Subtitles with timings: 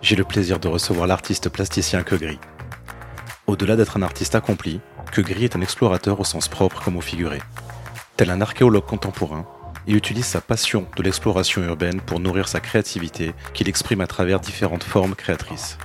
[0.00, 2.38] j'ai le plaisir de recevoir l'artiste plasticien Kegri.
[3.46, 4.80] Au-delà d'être un artiste accompli,
[5.12, 7.40] Kegri est un explorateur au sens propre comme au figuré.
[8.16, 9.46] Tel un archéologue contemporain,
[9.86, 14.38] il utilise sa passion de l'exploration urbaine pour nourrir sa créativité qu'il exprime à travers
[14.38, 15.78] différentes formes créatrices.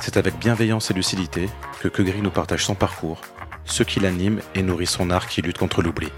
[0.00, 1.48] C'est avec bienveillance et lucidité
[1.80, 3.20] que Kegri nous partage son parcours,
[3.64, 6.08] ce qui l'anime et nourrit son art qui lutte contre l'oubli.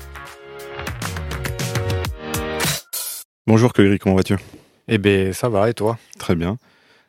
[3.46, 4.36] Bonjour Kegri, comment vas-tu?
[4.88, 5.98] Eh ben ça va, et toi?
[6.18, 6.58] Très bien.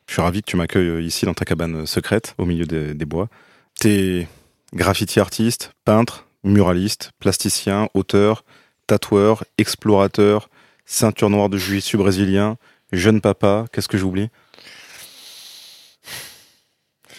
[0.10, 3.06] Je suis ravi que tu m'accueilles euh, ici dans ta cabane secrète, au milieu des,
[3.06, 3.30] bois.
[3.80, 4.28] T'es
[4.74, 8.44] graffiti artiste, peintre, muraliste, plasticien, auteur,
[8.88, 10.50] tatoueur, explorateur,
[10.88, 12.58] ceinture noire de jiu brésilien,
[12.92, 14.30] jeune papa, qu'est-ce que j'oublie?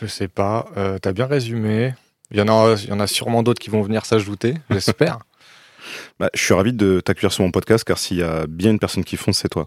[0.01, 1.95] Je sais pas, euh, t'as bien résumé.
[2.33, 5.21] Il y, en a, il y en a sûrement d'autres qui vont venir s'ajouter, j'espère.
[6.19, 8.81] bah, je suis ravi de t'accueillir sur mon podcast car s'il y a bien une
[8.81, 9.67] personne qui fonce, c'est toi.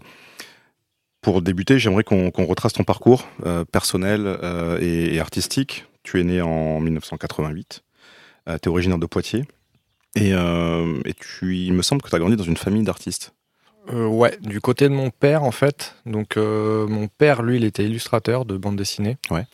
[1.24, 5.86] Pour débuter, j'aimerais qu'on retrace ton parcours euh, personnel euh, et, artistique.
[6.02, 7.82] Tu es né en 1988.
[8.46, 9.46] tu es originaire de Poitiers.
[10.16, 13.32] Et, euh, tu, il me semble que tu as grandi dans une famille d'artistes.
[13.90, 15.94] ouais, du côté de mon père, en fait.
[16.04, 19.16] Donc, mon père, lui, il était illustrateur de bande dessinée.
[19.30, 19.46] Ouais.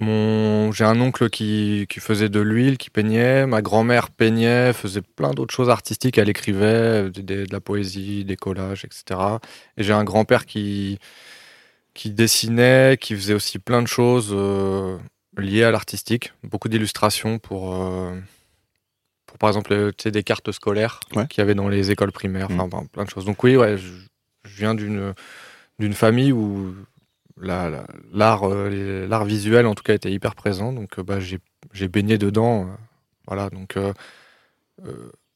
[0.00, 3.46] J'ai un oncle qui, faisait de l'huile, qui peignait.
[3.46, 6.18] Ma grand-mère peignait, faisait plein d'autres choses artistiques.
[6.18, 9.20] Elle écrivait de, la poésie, des collages, etc.
[9.76, 10.98] Et j'ai un grand-père qui,
[11.94, 14.98] qui dessinait, qui faisait aussi plein de choses euh,
[15.38, 16.32] liées à l'artistique.
[16.42, 18.18] Beaucoup d'illustrations pour, euh,
[19.26, 22.48] pour, par exemple, des cartes scolaires qu'il y avait dans les écoles primaires.
[22.50, 22.88] Enfin, mmh.
[22.88, 23.24] plein de choses.
[23.24, 23.92] Donc oui, ouais, je,
[24.44, 25.14] je viens d'une
[25.92, 26.74] famille où
[27.40, 30.72] l'art euh, l'art visuel en tout cas était hyper présent.
[30.72, 32.66] Donc euh, bah, j'ai baigné dedans euh,
[33.26, 33.50] voilà.
[33.50, 33.78] Donc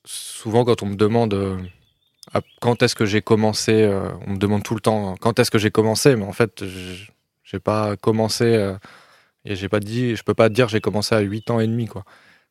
[0.04, 1.60] souvent quand on me demande
[2.60, 3.86] quand est-ce que j'ai commencé
[4.26, 6.64] on me demande tout le temps quand est-ce que j'ai commencé mais en fait
[7.44, 8.74] j'ai pas commencé
[9.44, 11.86] et j'ai pas dit je peux pas dire j'ai commencé à 8 ans et demi
[11.86, 12.04] quoi.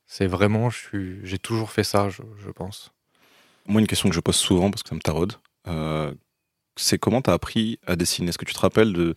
[0.05, 2.91] C'est vraiment j'ai toujours fait ça je, pense.
[3.67, 5.33] Moi une question que je pose souvent parce que ça me taraude
[6.77, 8.29] c'est comment tu as appris à dessiner?
[8.29, 9.15] Est-ce que tu te rappelles de,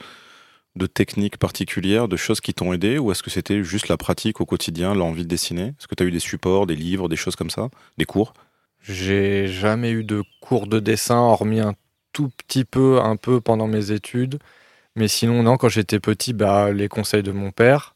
[0.76, 4.41] de techniques particulières, de choses qui t'ont aidé Ou est-ce que c'était juste la pratique
[4.41, 5.69] au quotidien, l'envie de dessiner?
[5.69, 7.69] Est-ce que tu as eu des supports, des livres, des choses comme ça?
[7.99, 8.32] Des cours?
[8.82, 11.75] J'ai jamais eu de cours de dessin, hormis un
[12.12, 14.38] tout petit peu, un peu pendant mes études.
[14.97, 17.94] Mais sinon, non, quand j'étais petit, bah, les conseils de mon père.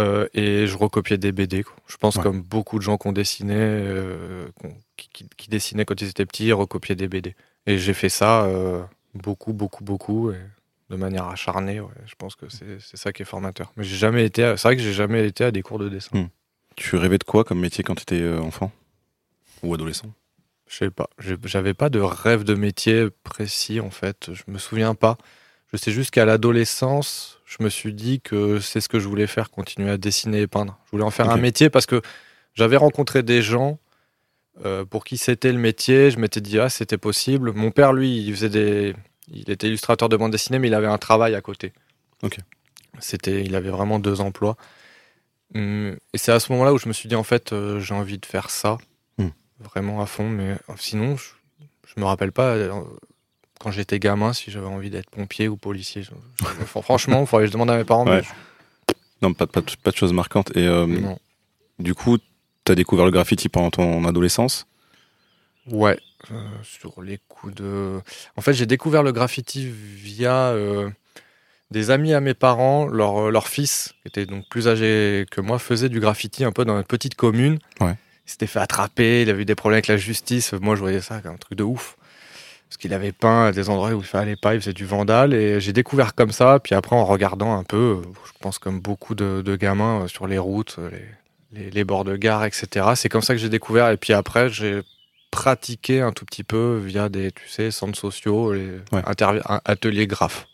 [0.00, 1.64] Euh, et je recopiais des BD.
[1.86, 4.48] Je pense comme beaucoup de gens qui ont dessiné, euh,
[4.96, 7.34] qui, dessinaient quand ils étaient petits, recopiaient des BD.
[7.68, 10.40] Et j'ai fait ça euh, beaucoup, beaucoup, beaucoup, et
[10.88, 11.82] de manière acharnée.
[12.06, 13.72] Je pense que c'est ça qui est formateur.
[13.76, 14.54] Mais j'ai jamais été.
[14.56, 16.18] C'est vrai que j'ai jamais été à des cours de dessin.
[16.18, 16.28] Hmm.
[16.76, 18.72] Tu rêvais de quoi comme métier quand tu étais euh, enfant?
[19.62, 20.10] Ou adolescent?
[20.66, 21.10] Je sais pas.
[21.18, 24.30] J'avais pas de rêve de métier précis en fait.
[24.32, 25.18] Je me souviens pas.
[25.70, 29.26] Je sais juste qu'à l'adolescence, je me suis dit que c'est ce que je voulais
[29.26, 30.78] faire, continuer à dessiner et peindre.
[30.86, 32.00] Je voulais en faire un métier parce que
[32.54, 33.78] j'avais rencontré des gens
[34.64, 36.10] euh, pour qui c'était le métier.
[36.10, 37.52] Je m'étais dit, ah, c'était possible.
[37.52, 38.94] Mon père, lui, il faisait des.
[39.30, 41.72] Il était illustrateur de bande dessinée, mais il avait un travail à côté.
[42.22, 42.38] Ok.
[42.98, 44.56] C'était, il avait vraiment deux emplois.
[45.54, 47.94] Hum, et c'est à ce moment-là où je me suis dit, en fait, euh, j'ai
[47.94, 48.78] envie de faire ça,
[49.18, 49.28] hmm.
[49.60, 50.28] vraiment à fond.
[50.28, 51.28] Mais euh, sinon, je,
[51.86, 52.56] je me rappelle pas
[53.60, 56.02] quand j'étais gamin si j'avais envie d'être pompier ou policier.
[56.66, 58.06] franchement, il faudrait que je demande à mes parents.
[59.20, 60.56] Non, pas, pas, pas, de choses marquantes.
[60.56, 60.68] Et
[61.78, 62.18] du coup,
[62.68, 64.66] tu as découvert le graffiti pendant ton adolescence
[65.70, 65.98] Ouais,
[66.30, 68.00] euh, sur les coups de.
[68.36, 70.88] En fait, j'ai découvert le graffiti via euh,
[71.70, 72.86] des amis à mes parents.
[72.86, 76.52] Leur, euh, leur fils, qui était donc plus âgé que moi, faisait du graffiti un
[76.52, 77.58] peu dans une petite commune.
[77.80, 77.96] Ouais.
[78.26, 80.52] Il s'était fait attraper, il avait eu des problèmes avec la justice.
[80.52, 81.96] Moi, je voyais ça comme un truc de ouf.
[82.68, 85.32] Parce qu'il avait peint à des endroits où il fallait pas, il faisait du vandal.
[85.32, 86.60] Et j'ai découvert comme ça.
[86.62, 90.38] Puis après, en regardant un peu, je pense comme beaucoup de, de gamins sur les
[90.38, 91.04] routes, les,
[91.52, 92.86] les, bords de gare, etc.
[92.94, 93.90] C'est comme ça que j'ai découvert.
[93.90, 94.82] Et puis après, j'ai
[95.30, 98.80] pratiqué un tout petit peu via des, tu sais, centres sociaux, les
[99.64, 100.46] ateliers graphes.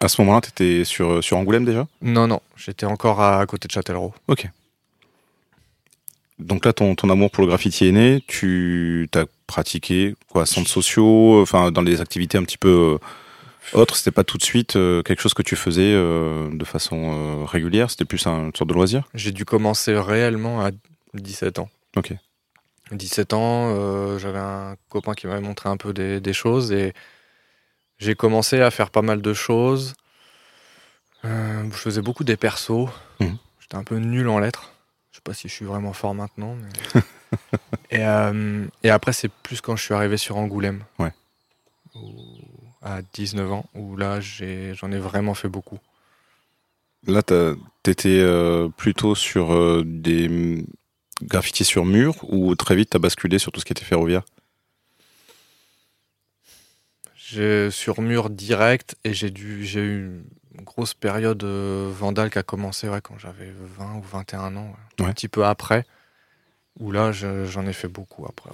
[0.00, 1.86] À, ce moment-là, tu étais sur, sur Angoulême déjà?
[2.02, 4.14] Non, non, j'étais encore à, côté de Châtellerault.
[4.28, 4.48] Ok.
[6.38, 8.22] Donc là, ton, ton amour pour le graffiti est né.
[8.26, 12.98] Tu as pratiqué quoi, centres sociaux, enfin dans des activités un petit peu
[13.72, 17.40] autre, c'était pas tout de suite euh, quelque chose que tu faisais euh, de façon
[17.40, 19.04] euh, régulière, c'était plus un, une sorte de loisir?
[19.14, 20.70] J'ai dû commencer réellement à
[21.14, 21.68] 17 ans.
[21.96, 22.12] Ok.
[22.92, 26.92] 17 ans, j'avais un copain qui m'avait montré un peu des, des choses et
[27.98, 29.94] j'ai commencé à faire pas mal de choses.
[31.24, 32.88] Je faisais beaucoup des persos.
[33.18, 33.36] Mhm.
[33.60, 34.70] J'étais un peu nul en lettres.
[35.10, 36.54] Je sais pas si je suis vraiment fort maintenant.
[36.54, 37.00] mais-
[37.90, 40.84] et, et après, c'est plus quand je suis arrivé sur Angoulême.
[41.00, 41.12] Ouais.
[41.96, 42.35] Où-
[42.86, 45.78] à 19 ans, où là, j'en ai, vraiment fait beaucoup.
[47.06, 47.22] Là,
[47.82, 50.64] t'étais euh, plutôt sur euh, des
[51.22, 54.22] graffitis sur mur ou très vite t'as basculé sur tout ce qui était ferroviaire?
[57.16, 60.22] J'ai sur mur direct et j'ai dû j'ai eu
[60.56, 64.66] une grosse période euh, vandale qui a commencé ouais, quand j'avais 20 ou 21 ans,
[64.98, 65.04] ouais.
[65.04, 65.10] Ouais.
[65.10, 65.84] un petit peu après.
[66.78, 68.50] Où là je- j'en ai fait beaucoup après.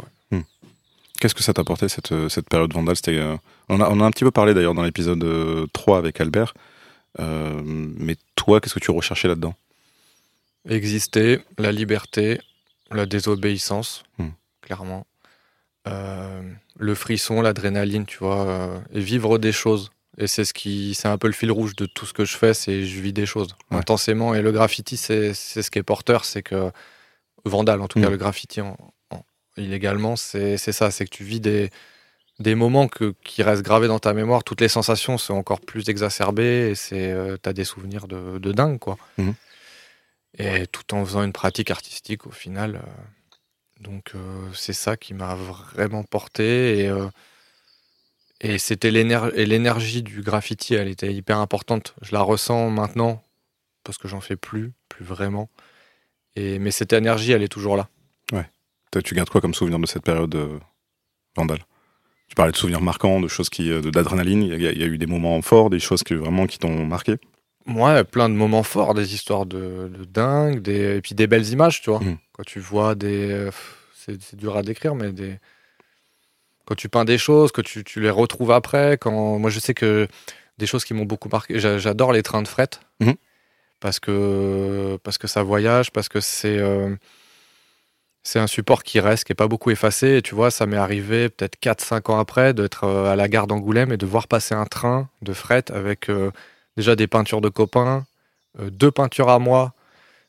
[1.22, 2.96] Qu'est-ce que ça t'apportait cette, euh, cette période vandale?
[3.06, 3.36] Euh,
[3.69, 6.52] on, a, on a un petit peu parlé d'ailleurs dans l'épisode euh, 3 avec Albert.
[7.20, 9.54] Euh, mais toi, qu'est-ce que tu recherchais là-dedans?
[10.69, 12.40] Exister, la liberté,
[12.90, 14.30] la désobéissance, Hmm.
[14.62, 15.06] clairement.
[15.86, 16.42] Euh,
[16.76, 19.90] le frisson, l'adrénaline, tu vois, euh, et vivre des choses.
[20.18, 22.36] Et c'est ce qui, c'est un peu le fil rouge de tout ce que je
[22.36, 23.76] fais, c'est je vis des choses Ouais.
[23.78, 24.34] intensément.
[24.34, 26.72] Et le graffiti, c'est ce qui est porteur, c'est que
[27.44, 28.02] vandal, en tout Mm.
[28.02, 28.76] cas, le graffiti en-
[29.56, 31.70] illégalement, c'est c'est ça, c'est que tu vis des
[32.40, 34.43] des moments que, qui restent gravés dans ta mémoire.
[34.44, 38.52] Toutes les sensations sont encore plus exacerbées et c'est euh, t'as des souvenirs de, de
[38.52, 38.96] dingue, quoi.
[39.19, 39.34] Mhm.
[40.38, 42.76] Et tout en faisant une pratique artistique au final.
[42.76, 42.81] euh,
[43.81, 47.08] donc euh, c'est ça qui m'a vraiment porté et euh,
[48.40, 51.94] et c'était l'énergie du graffiti, elle était hyper importante.
[52.02, 53.22] Je la ressens maintenant
[53.84, 55.49] parce que j'en fais plus, plus vraiment.
[56.34, 57.88] Et mais cette énergie, elle est toujours là.
[59.00, 60.58] Tu gardes quoi comme souvenir de cette période euh,
[61.36, 61.60] vandale?
[62.28, 64.42] Tu parlais de souvenirs marquants, de choses qui, euh, d'adrénaline.
[64.42, 66.58] Il y, a- il y a eu des moments forts, des choses qui vraiment qui
[66.58, 67.16] t'ont marqué?
[67.66, 71.48] Ouais, plein de moments forts, des histoires de, de dingue, des, et puis des belles
[71.48, 72.00] images, tu vois.
[72.00, 72.18] Mhm.
[72.32, 73.30] Quand tu vois des.
[73.30, 73.50] euh,
[73.94, 75.38] C'est dur à décrire, mais des.
[76.64, 78.96] Quand tu peins des choses, que tu, tu les retrouves après.
[78.98, 79.38] Quand...
[79.38, 80.08] Moi, je sais que
[80.58, 81.58] des choses qui m'ont beaucoup marqué.
[81.58, 82.68] j'a- J'adore les trains de fret.
[83.00, 83.14] Mhm.
[83.80, 86.58] Parce, que, parce que ça voyage, parce que c'est.
[86.58, 86.94] euh,
[88.24, 90.16] C'est un support qui reste, qui n'est pas beaucoup effacé.
[90.19, 93.46] Et tu vois, ça m'est arrivé peut-être 4-5 ans après d'être euh, à la gare
[93.46, 96.30] d'Angoulême et de voir passer un train de fret avec euh,
[96.76, 98.06] déjà des peintures de copains,
[98.60, 99.74] euh, deux peintures à moi,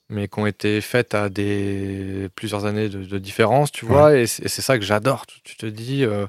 [0.09, 4.27] mais qui ont été faites à des plusieurs années de, de différence, tu vois, et
[4.27, 5.25] c'est et c'est ça que j'adore.
[5.27, 6.27] Tu, tu te dis, euh,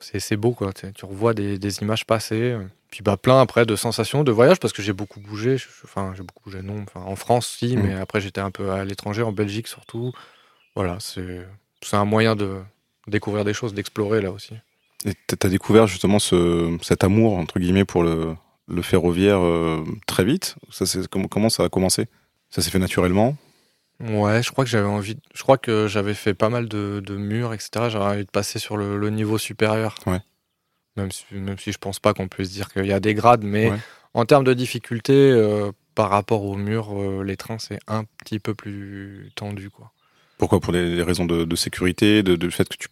[0.00, 0.72] c'est beau, quoi.
[0.72, 4.32] Tu, tu revois des, des images passées, euh, puis bah plein après de sensations, de
[4.32, 5.56] voyage, parce que j'ai beaucoup bougé.
[5.84, 7.82] Enfin, j'ai beaucoup bougé, non, en France, si, Mhm.
[7.82, 10.12] mais après j'étais un peu à l'étranger, en Belgique surtout.
[10.76, 11.46] Voilà, c'est
[11.82, 12.58] c'est un moyen de
[13.08, 14.54] découvrir des choses, d'explorer là aussi.
[15.04, 18.34] Et t- t'as découvert justement ce, cet amour entre guillemets pour le,
[18.68, 20.56] le ferroviaire euh, très vite?
[20.70, 22.06] Ça, c'est comment, comment ça a commencé?
[22.50, 23.36] Ça s'est fait naturellement?
[24.00, 25.16] Ouais, je crois que j'avais envie.
[25.34, 27.88] Je crois que j'avais fait pas mal de, de murs, etc.
[27.88, 29.94] J'avais envie de passer sur le, le niveau supérieur.
[30.06, 30.20] Ouais.
[30.96, 33.44] Même si, même si je pense pas qu'on puisse dire qu'il y a des grades,
[33.44, 33.78] mais Ouais.
[34.14, 38.38] en termes de difficulté, euh, par rapport aux murs, euh, les trains c'est un petit
[38.38, 39.92] peu plus tendu, quoi.
[40.38, 42.88] Pourquoi Pour des, raisons de, de sécurité, de, de fait que tu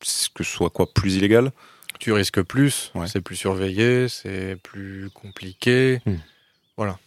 [0.00, 1.50] que ce soit quoi plus illégal.
[1.98, 3.08] Tu risques plus, Ouais.
[3.08, 6.00] c'est plus surveillé, c'est plus compliqué.
[6.06, 6.14] Hmm.
[6.76, 6.98] Voilà.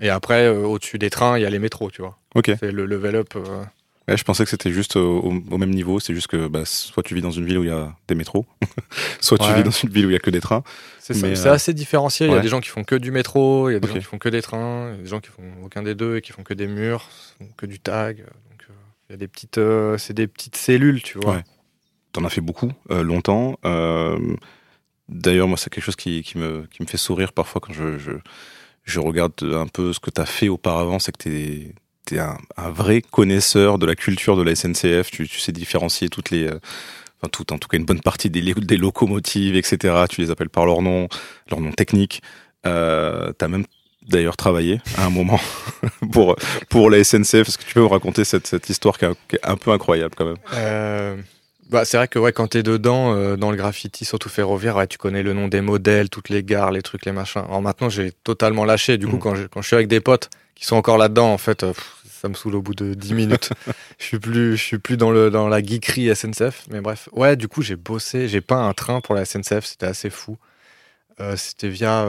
[0.00, 2.18] Et après, euh, au-dessus des trains, il y a les métros, tu vois.
[2.34, 2.50] Ok.
[2.60, 3.28] C'est le level up.
[3.36, 3.64] euh,
[4.06, 6.00] Ouais, je pensais que c'était juste au, au- même niveau.
[6.00, 8.14] C'est juste que bah, soit tu vis dans une ville où il y a des
[8.14, 8.46] métros,
[9.20, 10.62] soit tu vis dans une ville où il y a que des trains.
[10.98, 11.26] C'est ça.
[11.26, 12.26] Mais, C'est euh, assez différencié.
[12.26, 13.94] Il y a des gens qui font que du métro, il y a des gens
[13.94, 16.16] qui font que des trains, il y a des gens qui font aucun des deux
[16.16, 17.08] et qui font que des murs,
[17.56, 18.24] que du tag.
[19.10, 21.36] Euh, c'est des petites cellules, tu vois.
[21.36, 21.44] Ouais.
[22.12, 23.58] T'en as fait beaucoup, euh, longtemps.
[23.64, 24.36] Euh,
[25.08, 29.94] D'ailleurs, moi, c'est quelque chose qui, me, fait sourire parfois quand je, regarde un peu
[29.94, 30.98] ce que tu as fait auparavant.
[30.98, 31.74] C'est que tu
[32.14, 35.10] es, un, vrai connaisseur de la culture de la SNCF.
[35.10, 36.46] Tu, sais différencier toutes les.
[36.48, 38.42] Enfin, en tout cas, une bonne partie des,
[38.76, 40.04] locomotives, etc.
[40.10, 41.08] Tu les appelles par leur nom,
[41.50, 42.20] leur nom technique.
[42.66, 43.64] Euh, même
[44.08, 45.40] d'ailleurs travaillé à un moment
[46.12, 46.36] pour,
[46.68, 47.48] pour la SNCF.
[47.48, 49.70] Est-ce que tu peux me raconter cette, cette histoire qui est, qui est un peu
[49.70, 50.36] incroyable quand même?
[50.54, 51.16] Euh,
[51.70, 54.86] bah, c'est vrai que ouais, quand t'es dedans, euh, dans le graffiti, surtout ferroviaire, ouais,
[54.86, 57.42] tu connais le nom des modèles, toutes les gares, les trucs, les machins.
[57.46, 58.96] Alors maintenant, j'ai totalement lâché.
[58.98, 59.20] Du coup, Mhm.
[59.20, 61.72] quand, je, quand je suis avec des potes qui sont encore là-dedans, en fait, euh,
[61.72, 63.50] pff, ça me saoule au bout de 10 minutes.
[63.98, 66.64] je suis plus, je suis plus dans le dans la geekerie SNCF.
[66.70, 69.64] Mais bref, ouais, du coup, j'ai bossé, j'ai peint un train pour la SNCF.
[69.66, 70.36] C'était assez fou.
[71.20, 72.06] Euh, c'était via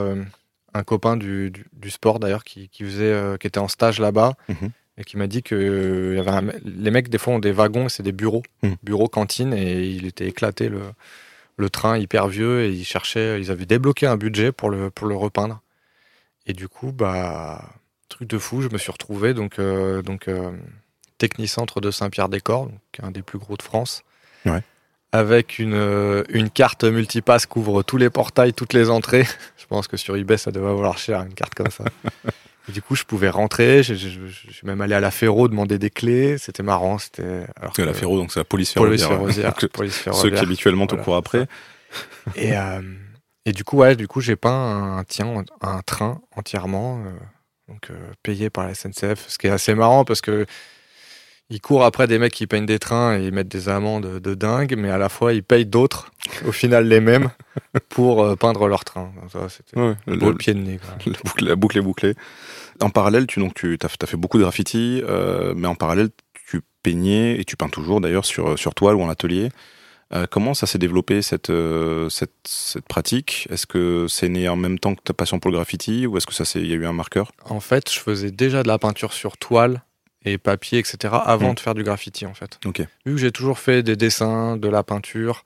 [0.74, 3.98] un copain du, du, du sport d'ailleurs qui, qui faisait, euh, qui était en stage
[3.98, 4.70] là-bas Mhm.
[4.98, 7.52] et qui m'a dit que euh, y avait un les mecs des fois ont des
[7.52, 8.76] wagons, c'est des bureaux, Mhm.
[8.82, 10.80] bureaux cantines et il était éclaté le
[11.56, 15.06] le train hyper vieux et ils cherchaient, ils avaient débloqué un budget pour le, pour
[15.06, 15.60] le repeindre.
[16.46, 17.68] Et du coup, bah,
[18.08, 20.52] truc de fou, je me suis retrouvé donc, euh, donc euh,
[21.18, 22.70] technicentre de Saint-Pierre-des-Corps,
[23.02, 24.02] un des plus gros de France.
[24.46, 24.62] Ouais.
[25.12, 29.24] Avec une, euh, une carte multipass couvre tous les portails, toutes les entrées.
[29.58, 31.84] je pense que sur eBay, ça devait valoir cher, une carte comme ça.
[32.68, 33.82] Et du coup, je pouvais rentrer.
[33.82, 34.08] Je, je-
[34.52, 36.38] suis même allé à la Ferro demander des clés.
[36.38, 36.98] C'était marrant.
[36.98, 39.08] C'était alors que la Ferro, donc c'est la police police ferroviaire.
[39.08, 40.42] ferroviaire, Donc, police Ceux qui ferroviaire.
[40.42, 41.46] habituellement te Voilà, courent après.
[42.36, 42.80] Et, euh,
[43.46, 47.10] et du coup, ouais, du coup, j'ai peint un, tiens, un train entièrement, euh,
[47.72, 50.46] donc euh, payé par la SNCF, ce qui est assez marrant parce que
[51.50, 54.34] ils courent après des mecs qui peignent des trains et ils mettent des amendes de
[54.34, 56.10] dingue, mais à la fois ils payent d'autres,
[56.46, 57.30] au final les mêmes,
[57.88, 59.12] pour euh, peindre leur train.
[59.48, 60.78] C'était Ouais, le- le pied de nez.
[60.78, 60.94] quoi.
[61.12, 62.14] la, boucle, la boucle est bouclée.
[62.80, 66.08] En parallèle, tu donc tu as, fait beaucoup de graffiti, euh, mais en parallèle,
[66.48, 69.50] tu peignais et tu peins toujours d'ailleurs sur sur toile ou en atelier.
[70.12, 71.52] Euh, comment ça s'est développé cette,
[72.08, 73.46] cette cette pratique?
[73.50, 76.26] Est-ce que c'est né en même temps que ta passion pour le graffiti ou est-ce
[76.26, 77.30] que ça il y a eu un marqueur?
[77.44, 79.82] En fait, je faisais déjà de la peinture sur toile
[80.24, 81.54] et papier, etc., avant Mm.
[81.54, 82.58] de faire du graffiti, en fait.
[82.66, 82.80] Ok.
[83.06, 85.44] Vu que j'ai toujours fait des dessins, de la peinture,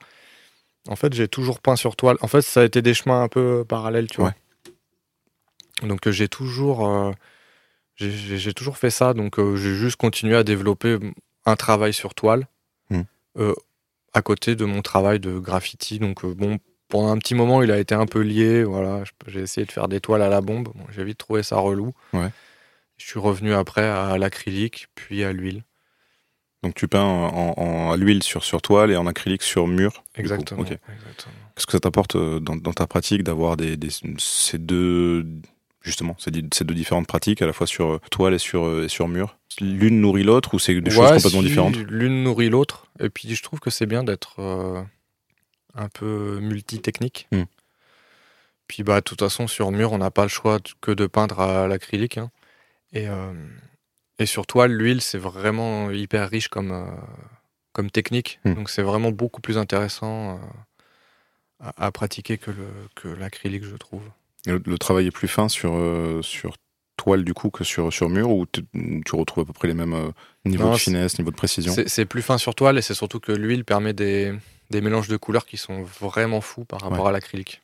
[0.87, 2.17] en fait, j'ai toujours peint sur toile.
[2.21, 4.33] En fait, ça a été des chemins un peu parallèles, tu vois.
[5.83, 7.11] Donc, euh, j'ai toujours, euh,
[7.95, 9.13] j'ai- toujours fait ça.
[9.13, 10.97] Donc, euh, j'ai juste continué à développer
[11.45, 12.47] un travail sur toile
[12.89, 13.01] Mm.
[13.37, 13.53] euh,
[14.13, 15.99] à côté de mon travail de graffiti.
[15.99, 18.63] Donc, euh, bon, pendant un petit moment, il a été un peu lié.
[18.63, 20.69] Voilà, j'ai essayé de faire des toiles à la bombe.
[20.73, 21.91] Bon, j'ai vite trouvé ça relou.
[22.13, 22.29] Ouais.
[22.97, 25.63] Je suis revenu après à l'acrylique, puis à l'huile.
[26.63, 30.03] Donc tu peins en, en- à l'huile sur sur toile et en acrylique sur mur.
[30.15, 30.63] Exactement.
[30.63, 35.25] Qu'est-ce que ça t'apporte euh, dans, dans ta pratique d'avoir des, des- ces deux
[35.81, 38.89] justement ces, deux différentes pratiques à la fois sur euh, toile et sur euh, et
[38.89, 39.37] sur mur?
[39.61, 41.75] L'une nourrit l'autre ou c'est des choses complètement si, différentes?
[41.77, 42.87] L'une nourrit l'autre.
[42.99, 44.81] Et puis je trouve que c'est bien d'être euh,
[45.75, 47.27] un peu multitechnique.
[47.31, 47.43] Hmm.
[48.67, 51.39] Puis bah de toute façon sur mur on n'a pas le choix que de peindre
[51.41, 52.17] à l'acrylique.
[52.17, 52.31] hein.
[52.95, 53.33] Et, euh,
[54.19, 56.85] et sur toile l'huile c'est vraiment hyper riche comme, euh,
[57.73, 58.39] comme technique.
[58.45, 58.53] Hmm.
[58.55, 60.37] Donc c'est vraiment beaucoup plus intéressant euh,
[61.59, 64.03] à, à pratiquer que le- que l'acrylique je trouve.
[64.45, 65.73] le, le travail est plus fin sur
[66.23, 66.55] sur
[66.97, 68.63] toile du coup que sur sur mur ou tu
[69.15, 70.11] retrouves à peu près les mêmes euh,
[70.45, 71.73] niveaux Non, de finesse, niveaux de précision?
[71.73, 74.33] C'est c'est plus fin sur toile et c'est surtout que l'huile permet des,
[74.69, 77.09] des mélanges de couleurs qui sont vraiment fous par rapport Ouais.
[77.09, 77.61] à l'acrylique.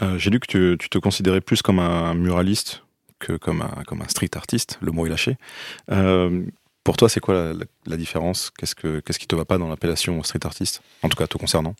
[0.00, 2.84] Euh, J'ai lu que tu, tu te considérais plus comme un muraliste
[3.18, 5.36] que comme un, comme un street artiste, le mot est lâché.
[5.90, 6.42] Euh,
[6.84, 8.50] pour toi, c'est quoi la, la- la différence?
[8.56, 10.82] Qu'est-ce que qu'est-ce qui te va pas dans l'appellation street artiste?
[11.02, 11.74] En tout cas, te concernant.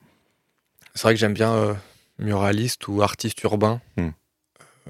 [0.94, 1.74] C'est vrai que j'aime bien euh,
[2.18, 3.80] muraliste ou artiste urbain.
[3.96, 4.10] Hmm.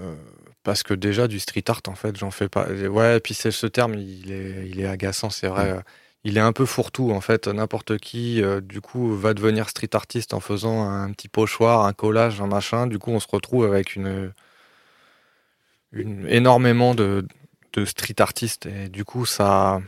[0.00, 0.14] Euh,
[0.62, 2.66] parce que déjà, du street art, en fait, j'en fais pas.
[2.68, 5.72] Ouais, et puis c'est ce terme, il est, il est agaçant, c'est vrai.
[5.72, 5.82] Hmm.
[6.24, 7.46] Il est un peu fourre-tout, en fait.
[7.46, 12.40] N'importe qui, du coup, va devenir street artiste en faisant un petit pochoir, un collage,
[12.40, 12.88] un machin.
[12.88, 14.32] Du coup, on se retrouve avec une,
[15.92, 17.26] une énormément de,
[17.72, 18.66] de street artistes.
[18.66, 19.80] Et du coup, ça,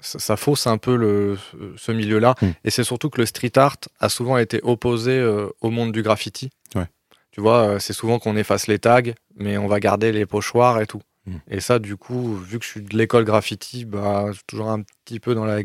[0.00, 1.38] ça, ça fausse un peu le,
[1.76, 2.34] ce milieu-là.
[2.42, 2.50] Hmm.
[2.64, 6.02] Et c'est surtout que le street art a souvent été opposé euh, au monde du
[6.02, 6.50] graffiti.
[6.74, 6.88] Ouais.
[7.30, 9.02] Tu vois, euh, c'est souvent qu'on efface les tags,
[9.36, 11.02] mais on va garder les pochoirs et tout.
[11.26, 11.38] Hmm.
[11.48, 14.70] Et ça, du coup, vu que je suis de l'école graffiti, bah, je suis toujours
[14.70, 15.62] un petit peu dans, la,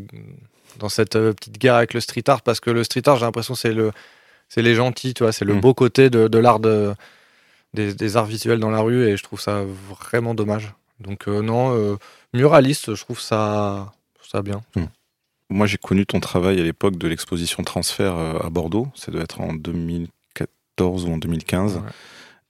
[0.78, 3.26] dans cette euh, petite guerre avec le street art, parce que le street art, j'ai
[3.26, 3.92] l'impression c'est le,
[4.48, 5.60] c'est les gentils, tu vois, c'est le Hmm.
[5.60, 6.94] beau côté de, de l'art de,
[7.74, 10.74] des, des arts visuels dans la rue, et je trouve ça vraiment dommage.
[11.00, 11.96] Donc euh, non, euh,
[12.34, 14.62] muraliste, je trouve ça, ça bien.
[15.48, 18.88] Moi, j'ai connu ton travail à l'époque de l'exposition Transfert euh, à Bordeaux.
[18.94, 21.76] Ça doit être en 2014 ou en 2015.
[21.76, 21.82] Ouais.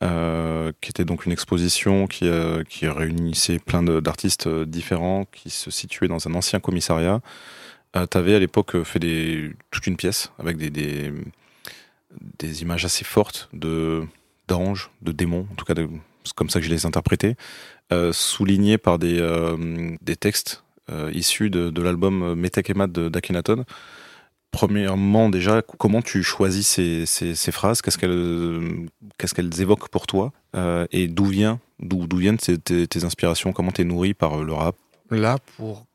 [0.02, 5.70] euh, qui était donc une exposition qui, euh, qui réunissait plein d'artistes différents qui se
[5.70, 7.20] situaient dans un ancien commissariat.
[7.96, 11.12] Euh, tu avais à l'époque fait des, toute une pièce avec des, des,
[12.38, 14.04] des images assez fortes de
[14.50, 15.74] d'anges, de démons, en tout cas
[16.24, 17.34] c'est comme ça que je les interprétais,
[17.92, 19.56] euh, soulignés par des, euh,
[20.02, 23.64] des textes euh, issus de, de l'album Metek et Mat de- d'Akhenaton.
[24.50, 27.82] Premièrement, déjà, comment tu choisis ces, ces, ces phrases?
[27.82, 30.32] Qu'est-ce qu'elles qu'est-ce qu'elles évoquent pour toi?
[30.56, 33.52] Euh, Et d'où vient d'où d'où viennent tes, tes- tes inspirations?
[33.52, 34.74] Comment t'es nourri par le rap?
[35.10, 35.86] Là, pour.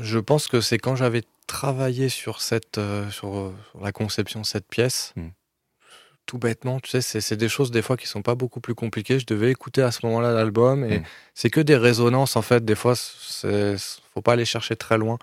[0.00, 2.80] Je pense que c'est quand j'avais travaillé sur, cette,
[3.10, 5.12] sur, sur la conception de cette pièce.
[5.16, 5.28] Mm.
[6.26, 9.18] Tout bêtement, tu sais, c'est des choses des fois qui sont pas beaucoup plus compliquées.
[9.18, 11.04] Je devais écouter à ce moment-là l'album et Mm.
[11.34, 12.64] c'est que des résonances en fait.
[12.64, 15.18] Des fois, faut pas aller chercher très loin.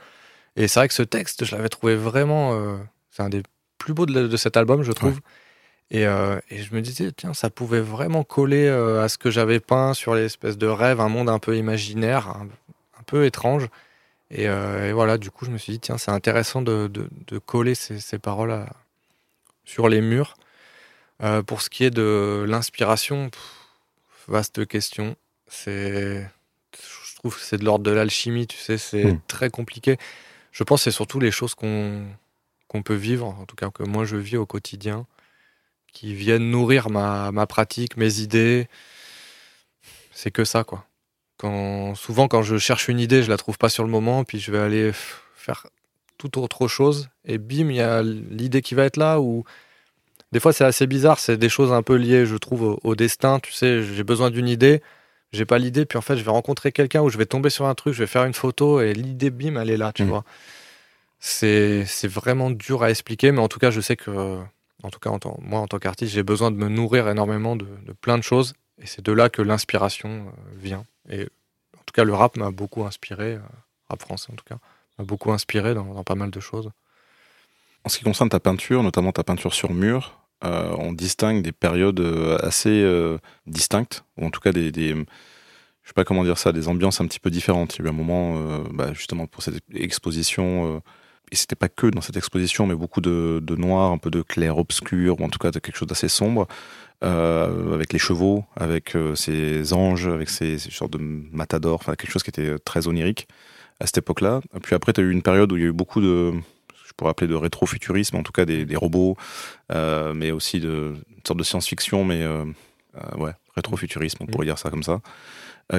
[0.55, 2.53] Et c'est vrai que ce texte, je l'avais trouvé vraiment.
[2.53, 2.77] euh,
[3.11, 3.43] c'est un des
[3.77, 5.19] plus beaux de, de cet album, je trouve.
[5.91, 9.31] Et, euh, et je me disais, tiens, ça pouvait vraiment coller euh, à ce que
[9.31, 12.47] j'avais peint sur l'espèce de rêve, un monde un peu imaginaire, un,
[12.99, 13.67] un peu étrange.
[14.29, 17.37] Et, et voilà, du coup, je me suis dit, tiens, c'est intéressant de, de- de
[17.39, 18.67] coller ces, ces paroles à-
[19.65, 20.35] sur les murs.
[21.21, 23.29] Euh, pour ce qui est de l'inspiration,
[24.27, 25.15] vaste question.
[25.47, 26.29] C'est,
[26.73, 29.19] je trouve que c'est de l'ordre de l'alchimie, tu sais, c'est Hmm.
[29.27, 29.97] très compliqué.
[30.51, 32.05] Je pense que c'est surtout les choses qu'on
[32.67, 35.07] qu'on peut vivre, en tout cas que moi je vis au quotidien,
[35.91, 38.67] qui viennent nourrir ma, ma pratique, mes idées.
[40.11, 40.85] C'est que ça, quoi.
[41.37, 44.39] Quand, souvent, quand je cherche une idée, je la trouve pas sur le moment, puis
[44.39, 44.91] je vais aller
[45.35, 45.65] faire
[46.19, 49.45] tout autre chose, et bim, il y a l'idée qui va être là, ou
[50.31, 52.95] des fois c'est assez bizarre, c'est des choses un peu liées, je trouve, au, au
[52.95, 53.39] destin.
[53.39, 54.81] Tu sais, j'ai besoin d'une idée,
[55.33, 57.65] j'ai pas l'idée, puis en fait, je vais rencontrer quelqu'un ou je vais tomber sur
[57.65, 60.09] un truc, je vais faire une photo, et l'idée, bim, elle est là, tu Mhm.
[60.09, 60.23] vois.
[61.19, 64.39] C'est c'est vraiment dur à expliquer, mais en tout cas, je sais que,
[64.83, 67.55] en tout cas, en tant- moi, en tant qu'artiste, j'ai besoin de me nourrir énormément
[67.57, 70.85] de, de plein de choses, et c'est de là que l'inspiration euh, vient.
[71.09, 71.23] Et
[71.77, 73.39] en tout cas, le rap m'a beaucoup inspiré, euh,
[73.89, 74.57] rap français en tout cas,
[74.97, 76.69] m'a beaucoup inspiré dans, dans pas mal de choses.
[77.85, 81.51] En ce qui concerne ta peinture, notamment ta peinture sur mur, euh, on distingue des
[81.51, 83.17] périodes euh, assez euh,
[83.47, 87.01] distinctes, ou en tout cas des, des- je sais pas comment dire ça, des ambiances
[87.01, 87.77] un petit peu différentes.
[87.77, 90.83] Il y a eu un moment, bah, justement pour cette exposition,
[91.31, 94.59] et c'était pas que dans cette exposition, mais beaucoup de, noir, un peu de clair
[94.59, 96.47] obscur, ou en tout cas de quelque chose d'assez sombre,
[97.01, 102.21] avec les chevaux, avec ces anges, avec ces, ces sortes de matadors, enfin quelque chose
[102.21, 103.27] qui était très onirique
[103.79, 104.41] à cette époque-là.
[104.61, 106.33] Puis après, tu as eu une période où il y a eu beaucoup de,
[106.99, 109.15] je pourrais appeler de rétrofuturisme, en tout cas des, des robots,
[109.71, 112.43] euh, mais aussi de, une sorte de science-fiction, mais euh,
[112.95, 114.99] euh, ouais, rétrofuturisme, on pourrait dire ça comme ça.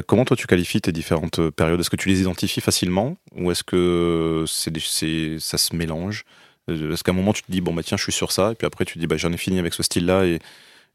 [0.07, 1.79] Comment toi tu qualifies tes différentes périodes?
[1.79, 3.17] Est-ce que tu les identifies facilement?
[3.37, 6.25] Ou est-ce que c'est, c'est, ça se mélange?
[6.69, 8.55] Est-ce qu'à un moment tu te dis bon bah tiens je suis sur ça et
[8.55, 10.41] puis après tu te dis bah j'en ai fini avec ce style-là et, et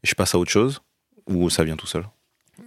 [0.02, 0.80] je passe à autre chose?
[1.26, 2.04] Ou ça vient tout seul?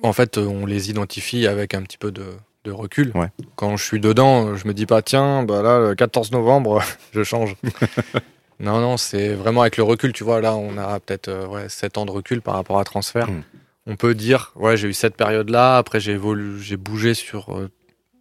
[0.03, 2.25] En fait, on les identifie avec un petit peu de,
[2.63, 3.11] de recul.
[3.15, 3.29] Ouais.
[3.55, 6.81] Quand je suis dedans, je me dis pas, tiens, bah là, le 14 novembre,
[7.13, 7.55] je change.
[8.59, 10.13] non, non, c'est vraiment avec le recul.
[10.13, 12.83] Tu vois, là, on a peut-être euh, ouais, 7 ans de recul par rapport à
[12.83, 13.29] transfert.
[13.29, 13.43] Mm.
[13.85, 17.71] On peut dire, ouais, j'ai eu cette période-là, après j'ai évolué, j'ai bougé sur euh,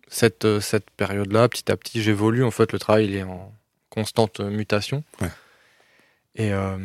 [0.09, 1.49] cette, euh, cette période-là.
[1.49, 2.45] Petit à petit, j'évolue.
[2.45, 3.53] En fait, le travail, il est en
[3.91, 5.05] constante mutation.
[5.21, 5.29] Ouais.
[6.37, 6.79] Et euh,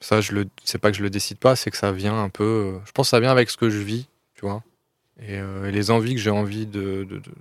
[0.00, 2.28] ça, je le, c'est pas que je le décide pas, c'est que ça vient un
[2.28, 2.78] peu.
[2.86, 4.62] je pense que ça vient avec ce que je vis, tu vois,
[5.20, 7.32] et, euh, et les envies que j'ai envie de, de- de-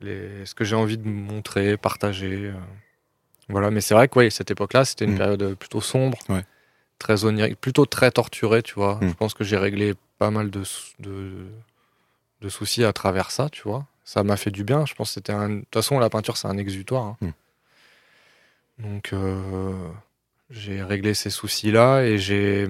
[0.00, 2.46] les, ce que j'ai envie de montrer, partager.
[2.50, 2.54] euh.
[3.48, 5.18] voilà, mais c'est vrai que ouais, cette époque-là, c'était une Mm.
[5.18, 6.44] période plutôt sombre, Ouais.
[6.98, 8.96] très onirique, plutôt très torturée, tu vois.
[9.02, 9.08] Mm.
[9.08, 10.62] Je pense que j'ai réglé pas mal de,
[11.00, 11.46] de,
[12.42, 13.86] de soucis à travers ça, tu vois.
[14.04, 14.86] Ça m'a fait du bien.
[14.86, 15.48] Je pense que c'était un.
[15.50, 17.04] De toute façon, la peinture, c'est un exutoire.
[17.04, 17.16] hein.
[17.20, 17.30] Mm.
[18.84, 19.88] Donc, euh,
[20.50, 22.68] j'ai réglé ces soucis-là et j'ai.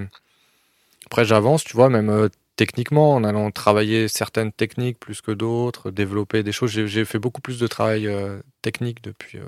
[1.06, 5.90] Après, j'avance, tu vois, même euh, techniquement, en allant travailler certaines techniques plus que d'autres,
[5.90, 6.70] développer des choses.
[6.70, 9.38] J'ai fait beaucoup plus de travail euh, technique depuis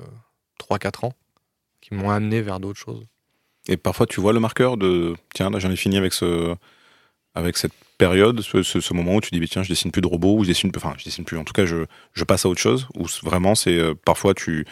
[0.59, 1.13] 3-4 ans
[1.81, 3.05] qui m'ont amené vers d'autres choses.
[3.67, 6.55] Et parfois, tu vois le marqueur de tiens, là, j'en ai fini avec ce,
[7.35, 10.43] avec cette période, ce, moment où tu dis, tiens, je dessine plus de robots, ou
[10.43, 11.37] je dessine, enfin, je dessine plus.
[11.37, 12.87] En tout cas, je, passe à autre chose.
[12.95, 14.65] Ou vraiment, c'est euh, parfois tu,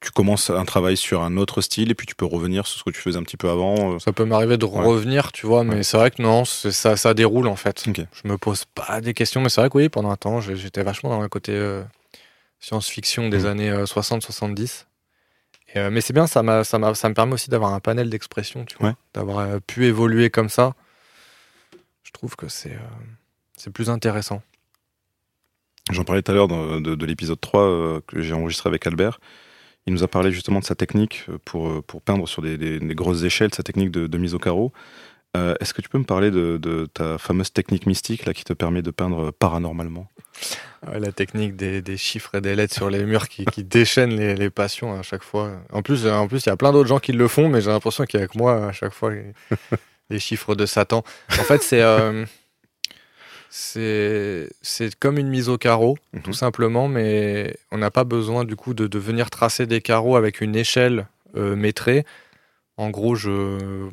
[0.00, 2.84] tu commences un travail sur un autre style et puis tu peux revenir sur ce
[2.84, 3.94] que tu faisais un petit peu avant.
[3.94, 3.98] euh.
[3.98, 4.84] Ça peut m'arriver de Ouais.
[4.84, 5.82] revenir, tu vois, mais Ouais.
[5.82, 7.84] c'est vrai que non, ça, ça déroule en fait.
[7.86, 10.82] Je me pose pas des questions, mais c'est vrai que oui, pendant un temps, j'étais
[10.82, 11.82] vachement dans le côté euh,
[12.60, 13.46] science-fiction des Mhm.
[13.46, 14.86] années euh, 60-70.
[15.74, 18.10] Et, euh, mais c'est bien, ça, m'a- ça, ça me permet aussi d'avoir un panel
[18.10, 18.94] d'expression, tu vois, Ouais.
[19.14, 20.74] d'avoir pu évoluer comme ça.
[22.02, 22.78] Je trouve que c'est
[23.56, 24.42] c'est plus intéressant.
[25.90, 28.86] J'en parlais tout à l'heure de, de- de l'épisode 3 euh, que j'ai enregistré avec
[28.86, 29.20] Albert.
[29.86, 32.56] Il nous a parlé justement de sa technique euh, pour, euh, pour peindre sur des,
[32.56, 34.72] des- des grosses échelles, sa technique de, de mise au carreau.
[35.36, 38.44] Euh, Est-ce que tu peux me parler de, de ta fameuse technique mystique là, qui
[38.44, 40.06] te permet de peindre paranormalement?
[40.86, 44.14] Ouais, la technique des, des chiffres et des lettres sur les murs qui, qui déchaînent
[44.16, 45.50] les, les passions à chaque fois.
[45.72, 47.70] En plus, en plus, il y a plein d'autres gens qui le font, mais j'ai
[47.70, 49.32] l'impression qu'il y a que moi à chaque fois les,
[50.10, 51.02] les chiffres de Satan.
[51.30, 52.24] En fait, c'est euh,
[53.56, 56.22] c'est comme une mise au carreau, Mhm.
[56.22, 60.16] tout simplement, mais on n'a pas besoin du coup de, de venir tracer des carreaux
[60.16, 62.04] avec une échelle euh, métrée.
[62.76, 63.88] En gros, je,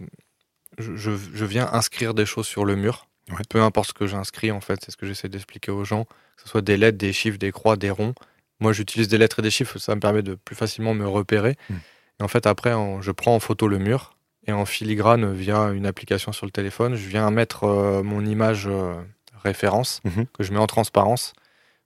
[0.80, 3.06] je, je- viens inscrire des choses sur le mur.
[3.30, 3.38] Ouais.
[3.50, 6.44] Peu importe ce que j'inscris, en fait, c'est ce que j'essaie d'expliquer aux gens que
[6.44, 8.16] ce soit des lettres, des chiffres, des croix, des ronds.
[8.60, 11.56] Moi, j'utilise des lettres et des chiffres, ça me permet de plus facilement me repérer.
[11.70, 11.74] Mm.
[12.20, 14.16] Et en fait, après, en- je prends en photo le mur
[14.48, 18.66] et en filigrane, via une application sur le téléphone, je viens mettre euh, mon image
[18.68, 18.96] euh,
[19.44, 20.26] référence Mhm.
[20.34, 21.34] que je mets en transparence.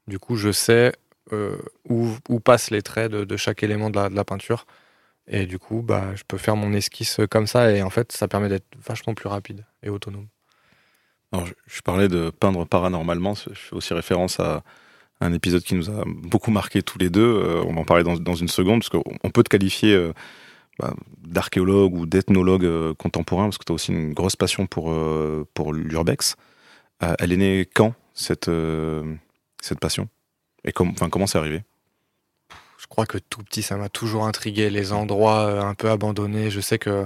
[0.07, 0.93] Du coup, je sais
[1.33, 1.57] euh,
[1.89, 4.65] où, où passent les traits de, de chaque élément de la, de la peinture.
[5.27, 7.71] Et du coup, bah, je peux faire mon esquisse comme ça.
[7.71, 10.27] Et en fait, ça permet d'être vachement plus rapide et autonome.
[11.31, 14.63] Alors, je, je parlais de peindre paranormalement, je fais aussi référence à
[15.21, 17.25] un épisode qui nous a beaucoup marqué tous les deux.
[17.25, 19.95] Euh, on va en parler dans, dans une seconde, parce qu'on on peut te qualifier,
[19.95, 20.13] euh,
[20.77, 20.93] bah,
[21.25, 24.93] d'archéologue ou d'ethnologue contemporain, parce que tu as aussi une grosse passion pour,
[25.55, 26.35] pour l'urbex.
[26.99, 28.49] Elle est née quand, cette,
[29.61, 30.07] cette passion?
[30.63, 31.63] Et comment c'est arrivé?
[32.77, 36.49] Je crois que tout petit, ça m'a toujours intrigué, les endroits un peu abandonnés.
[36.51, 37.05] Je sais que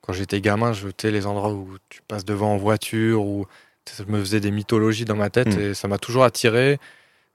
[0.00, 3.46] quand j'étais gamin, je les endroits où tu passes devant en voiture, où
[3.84, 5.60] ça me faisait des mythologies dans ma tête, mm.
[5.60, 6.78] et ça m'a toujours attiré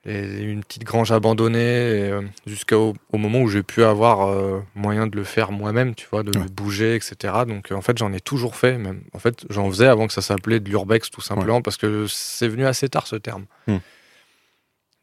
[0.06, 5.24] une petite grange abandonnée euh, jusqu'au moment où j'ai pu avoir euh, moyen de le
[5.24, 7.34] faire moi-même, tu vois, de bouger, etc.
[7.48, 8.78] Donc euh, en fait, j'en ai toujours fait.
[8.78, 9.04] Même.
[9.14, 12.48] En fait, j'en faisais avant que ça s'appelait de l'urbex, tout simplement, parce que c'est
[12.48, 13.46] venu assez tard ce terme.
[13.68, 13.78] Hmm.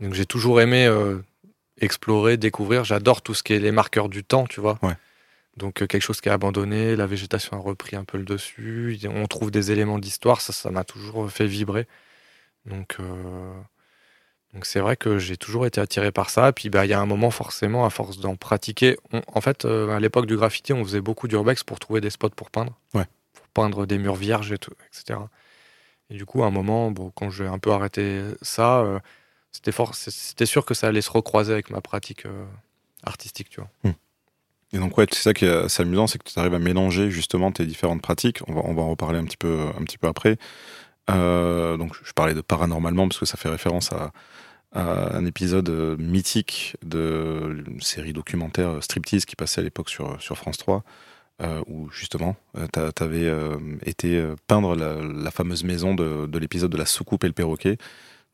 [0.00, 0.88] Donc j'ai toujours aimé
[1.80, 2.84] explorer, découvrir.
[2.84, 4.78] J'adore tout ce qui est les marqueurs du temps, tu vois.
[5.56, 9.26] Donc quelque chose qui est abandonné, la végétation a repris un peu le dessus, on
[9.26, 11.88] trouve des éléments d'histoire, ça, ça m'a toujours fait vibrer.
[12.64, 12.98] Donc
[14.58, 16.52] donc c'est vrai que j'ai toujours été attiré par ça.
[16.52, 18.96] Puis bah il y a un moment forcément, à force d'en pratiquer,
[19.32, 22.30] en fait euh, à l'époque du graffiti, on faisait beaucoup d'urbex pour trouver des spots
[22.30, 23.04] pour peindre, ouais.
[23.34, 25.20] pour peindre des murs vierges et tout, etc.
[26.10, 28.98] Et du coup à un moment, bon, quand j'ai un peu arrêté ça, euh,
[29.52, 32.44] c'était fort, c'était sûr que ça allait se recroiser avec ma pratique euh,
[33.04, 33.70] artistique, tu vois.
[33.84, 33.94] Hmm.
[34.72, 37.12] Et donc ouais, c'est ça qui est assez amusant, c'est que tu arrives à mélanger
[37.12, 38.40] justement tes différentes pratiques.
[38.48, 40.36] On va, on va en reparler un petit peu, un petit peu après.
[41.06, 44.10] donc je parlais de paranormalement parce que ça fait référence à,
[44.72, 50.20] un épisode euh, mythique de une série documentaire euh, Striptease qui passait à l'époque sur,
[50.20, 50.84] sur France 3,
[51.40, 52.36] euh, où justement,
[52.72, 53.32] tu avais
[53.86, 57.78] été peindre la, fameuse maison de, de l'épisode de la soucoupe et le perroquet.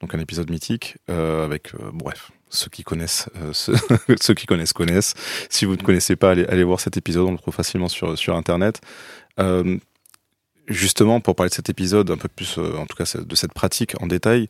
[0.01, 5.15] Donc un épisode mythique avec, bref, ceux qui connaissent, ceux, qui connaissent connaissent.
[5.51, 8.19] Si vous ne connaissez pas, allez, allez, voir cet épisode, on le trouve facilement sur,
[8.19, 8.81] sur Internet.
[10.67, 13.95] justement, pour parler de cet épisode, un peu plus, en tout cas de cette pratique
[14.01, 14.49] en détail,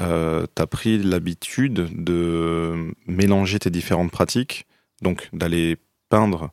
[0.00, 4.66] euh, tu as pris l'habitude de mélanger tes différentes pratiques,
[5.02, 5.76] donc d'aller
[6.08, 6.50] peindre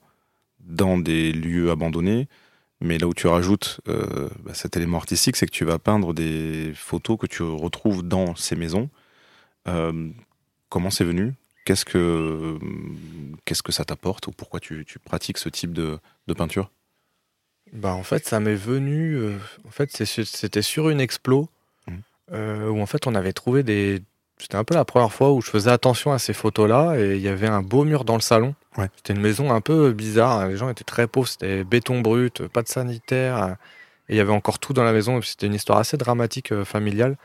[0.60, 2.28] dans des lieux abandonnés,
[2.82, 6.14] mais là où tu rajoutes euh, bah, cet élément artistique, c'est que tu vas peindre
[6.14, 8.90] des photos que tu retrouves dans ces maisons.
[9.68, 10.10] Euh,
[10.70, 11.34] comment c'est venu?
[11.66, 12.58] Qu'est-ce que
[13.44, 16.00] qu'est-ce que ça t'apporte ou pourquoi tu, pratiques ce type de,
[16.34, 16.72] peinture?
[17.74, 19.20] Bah en fait ça m'est venu
[19.68, 21.50] en fait c'était sur une explo
[22.32, 24.02] euh, où en fait on avait trouvé des.
[24.40, 27.22] C'était un peu la première fois où je faisais attention à ces photos-là et il
[27.22, 28.54] y avait un beau mur dans le salon.
[28.96, 30.48] C'était une maison un peu bizarre.
[30.48, 31.28] Les gens étaient très pauvres.
[31.28, 33.56] C'était béton brut, pas de sanitaire.
[34.10, 35.20] Et il y avait encore tout dans la maison.
[35.24, 37.18] C'était une histoire assez dramatique euh, familiale.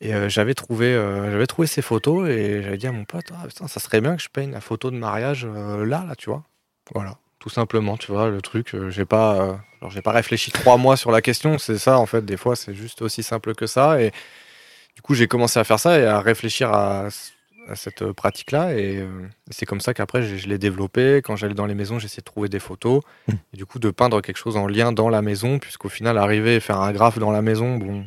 [0.00, 3.48] Et euh, j'avais trouvé, j'avais trouvé ces photos et j'avais dit à mon pote, ah,
[3.48, 6.44] putain, ça serait bien que je peigne la photo de mariage là, là, tu vois.
[6.94, 8.76] Voilà, tout simplement, tu vois, le truc.
[8.90, 11.58] j'ai pas, alors j'ai pas réfléchi trois mois sur la question.
[11.58, 14.00] C'est ça, en fait, des fois, c'est juste aussi simple que ça.
[14.00, 14.12] Et
[14.96, 17.08] du coup, j'ai commencé à faire ça et à réfléchir à,
[17.74, 18.72] cette pratique-là.
[18.78, 21.20] Et, euh, c'est comme ça qu'après, je, l'ai développé.
[21.22, 23.02] Quand j'allais dans les maisons, j'essayais de trouver des photos.
[23.28, 23.32] Mmh.
[23.52, 26.54] Et du coup, de peindre quelque chose en lien dans la maison, puisqu'au final, arriver
[26.56, 28.06] et faire un graphe dans la maison, bon,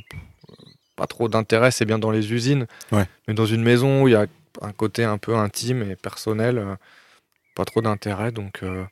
[0.96, 2.66] pas trop d'intérêt, c'est bien dans les usines.
[2.92, 4.26] Mais dans une maison où il y a
[4.64, 6.76] un côté un peu intime et personnel, euh,
[7.56, 8.32] pas trop d'intérêt.
[8.32, 8.84] Donc, euh,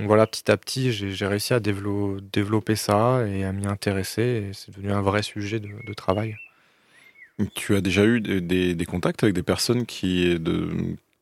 [0.00, 4.22] donc voilà, petit à petit, j'ai réussi à développer ça et à m'y intéresser.
[4.22, 6.36] Et c'est devenu un vrai sujet de, travail.
[7.54, 10.70] Tu as déjà eu des, contacts avec des personnes qui, de,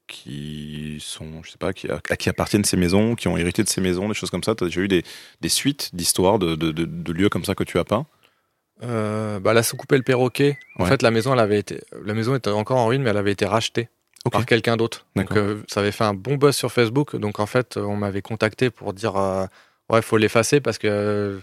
[0.06, 3.68] qui sont, je sais pas, qui, à, qui appartiennent ces maisons, qui ont hérité de
[3.68, 4.54] ces maisons, des choses comme ça?
[4.54, 5.02] Tu as déjà eu des,
[5.48, 8.06] suites d'histoires de, lieux comme ça que tu as peint?
[8.84, 10.56] Euh, bah, La soucoupe et le perroquet.
[10.76, 13.16] En fait, la maison, elle avait été, la maison était encore en ruine, mais elle
[13.16, 13.88] avait été rachetée
[14.30, 15.06] par quelqu'un d'autre.
[15.16, 17.16] Donc euh, ça avait fait un bon buzz sur Facebook.
[17.16, 19.46] Donc en fait, on m'avait contacté pour dire euh,
[19.90, 21.40] ouais, faut l'effacer parce que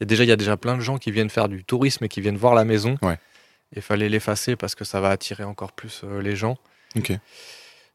[0.00, 2.04] y a déjà il y a déjà plein de gens qui viennent faire du tourisme
[2.04, 2.96] et qui viennent voir la maison.
[3.02, 3.18] Ouais.
[3.74, 6.56] Il fallait l'effacer parce que ça va attirer encore plus euh, les gens.
[6.96, 7.12] Ok.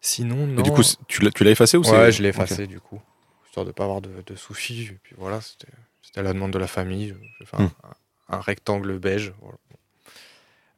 [0.01, 0.59] Sinon, non.
[0.59, 3.01] Et du coup, tu l'as effacé ou Ouais, je l'ai effacé du coup,
[3.45, 4.89] histoire de pas avoir de, de soucis.
[4.91, 7.15] Et puis voilà, c'était la demande de la famille.
[7.39, 8.39] J'ai fait un, hmm.
[8.41, 9.33] rectangle beige.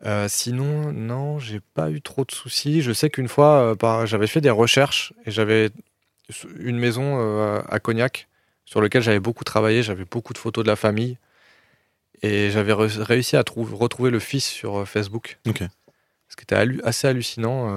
[0.05, 2.81] Euh, sinon, non, j'ai pas eu trop de soucis.
[2.81, 5.71] Je sais qu'une fois, euh, j'avais fait des recherches et j'avais
[6.59, 8.27] une maison euh, à Cognac
[8.65, 9.83] sur laquelle j'avais beaucoup travaillé.
[9.83, 11.17] J'avais beaucoup de photos de la famille
[12.21, 15.39] et j'avais réussi à retrouver le fils sur Facebook.
[16.29, 17.73] Ce qui était assez hallucinant.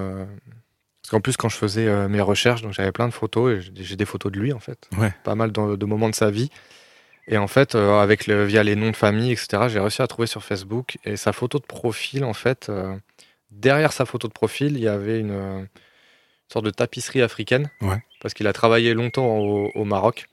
[1.02, 3.96] parce qu'en plus, quand je faisais mes recherches, donc j'avais plein de photos et j'ai
[3.96, 4.88] des photos de lui en fait.
[5.24, 6.50] Pas mal de moments de sa vie.
[7.28, 10.06] Et en fait, euh, avec le, via les noms de famille, etc., j'ai réussi à
[10.06, 10.96] trouver sur Facebook.
[11.04, 12.96] Et sa photo de profil, en fait, euh,
[13.50, 15.62] derrière sa photo de profil, il y avait une, euh,
[16.50, 17.70] sorte de tapisserie africaine.
[18.20, 20.26] Parce qu'il a travaillé longtemps au, Maroc.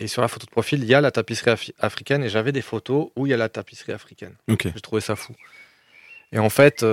[0.00, 2.22] Et sur la photo de profil, il y a la tapisserie africaine.
[2.22, 4.34] Et j'avais des photos où il y a la tapisserie africaine.
[4.46, 5.34] J'ai trouvé ça fou.
[6.30, 6.84] Et en fait,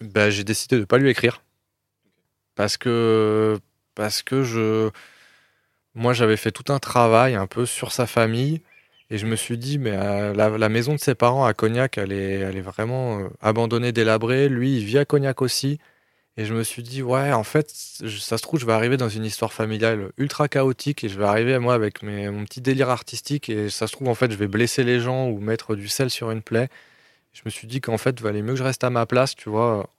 [0.00, 1.42] bah, j'ai décidé de ne pas lui écrire.
[2.54, 3.58] Parce que,
[3.94, 4.90] parce que je
[5.94, 8.62] moi j'avais fait tout un travail un peu sur sa famille
[9.12, 12.12] et je me suis dit, mais euh, la, maison de ses parents à Cognac, elle
[12.12, 14.48] est, elle vraiment euh, abandonnée, délabrée.
[14.48, 15.78] Lui, il vit à Cognac aussi.
[16.38, 19.10] Et je me suis dit, ouais, en fait, ça se trouve, je vais arriver dans
[19.10, 22.88] une histoire familiale ultra chaotique et je vais arriver, moi, avec mes, mon petit délire
[22.88, 23.50] artistique.
[23.50, 26.08] Et ça se trouve, en fait, je vais blesser les gens ou mettre du sel
[26.08, 26.70] sur une plaie.
[27.34, 29.50] Je me suis dit qu'en fait, valait mieux que je reste à ma place, tu
[29.50, 29.90] vois.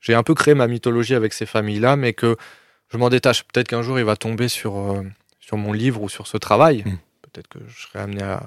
[0.00, 2.36] j'ai un peu créé ma mythologie avec ces familles-là, mais que
[2.92, 3.44] je m'en détache.
[3.44, 5.02] Peut-être qu'un jour, il va tomber sur, euh,
[5.40, 6.82] sur mon livre ou sur ce travail.
[6.86, 6.98] Mmh
[7.32, 8.42] peut-être que je serais amené à,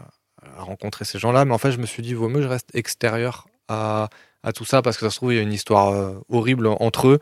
[0.57, 1.43] rencontrer ces gens-là.
[1.43, 4.09] Mais en fait, je me suis dit, vaut mieux que je reste extérieur à,
[4.53, 7.07] tout ça parce que ça se trouve, il y a une histoire euh, horrible entre
[7.07, 7.19] eux.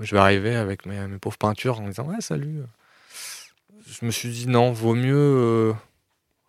[0.00, 2.62] Je vais arriver avec mes, pauvres peintures en disant, ouais, salut.
[3.86, 5.72] Je me suis dit, non, vaut mieux euh,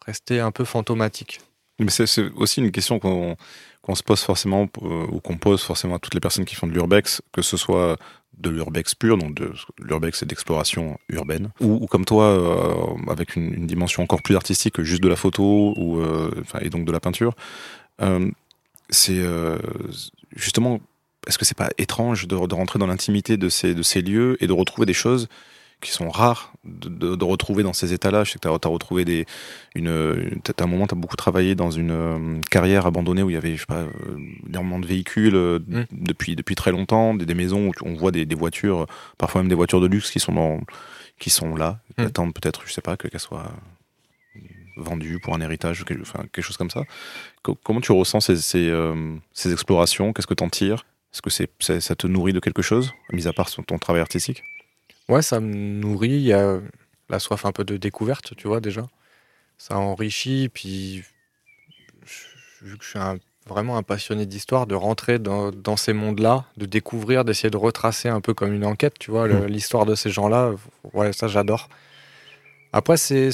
[0.08, 1.42] rester un peu fantomatique.
[1.78, 6.00] Mais c'est aussi une question qu'on se pose forcément, euh, ou qu'on pose forcément à
[6.00, 7.98] toutes les personnes qui font de l'urbex, que ce soit
[8.38, 13.68] de l'urbex pur, donc de l'urbex c'est d'exploration urbaine, ou, comme toi euh, avec une,
[13.68, 17.00] dimension encore plus artistique que juste de la photo ou euh, et donc de la
[17.00, 17.34] peinture.
[18.02, 18.30] Euh,
[18.90, 19.24] c'est
[20.36, 20.80] justement,
[21.28, 24.38] est-ce que c'est pas étrange de, de rentrer dans l'intimité de ces de ces lieux
[24.44, 25.30] et de retrouver des choses
[25.84, 28.24] qui sont rares de, retrouver dans ces états-là.
[28.24, 29.26] Je sais que tu as, retrouvé des.
[29.76, 33.34] Une, à un moment, tu as beaucoup travaillé dans une euh, carrière abandonnée où il
[33.34, 33.90] y avait, je sais pas, euh,
[34.48, 35.84] énormément de véhicules euh, mm.
[35.92, 39.82] depuis, depuis très longtemps, des, maisons où on voit des, voitures, parfois même des voitures
[39.82, 40.62] de luxe qui sont, dans,
[41.20, 42.08] qui sont là, qui mm.
[42.08, 43.52] attendent peut-être, je sais pas, qu'elles soient
[44.78, 46.84] vendues pour un héritage, quelque, enfin, quelque chose comme ça.
[47.64, 50.14] comment tu ressens ces, ces, explorations?
[50.14, 50.86] Qu'est-ce que tu en tires?
[51.14, 54.44] Est-ce que c'est, ça te nourrit de quelque chose, mis à part ton travail artistique?
[55.10, 56.10] Ouais, ça me nourrit.
[56.10, 56.60] Il y a
[57.10, 58.88] la soif un peu de découverte, tu vois, déjà.
[59.58, 60.50] Ça enrichit.
[60.50, 61.04] Puis,
[62.62, 63.00] vu que je suis
[63.48, 68.22] vraiment un passionné d'histoire, de rentrer dans, ces mondes-là, de découvrir, d'essayer de retracer un
[68.22, 69.46] peu comme une enquête, tu vois, mmh.
[69.46, 70.54] l'histoire de ces gens-là.
[70.94, 71.70] Ouais, ça, j'adore.
[72.72, 73.30] Après, c'est.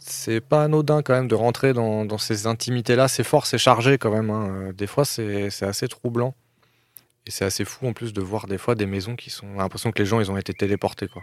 [0.00, 3.08] C'est pas anodin quand même de rentrer dans, ces intimités-là.
[3.08, 4.30] C'est fort, c'est chargé quand même.
[4.30, 4.70] Hein.
[4.74, 6.34] Des fois, c'est assez troublant.
[7.28, 9.56] Et c'est assez fou en plus de voir des fois des maisons qui sont.
[9.56, 11.22] l'impression que les gens ils ont été téléportés quoi.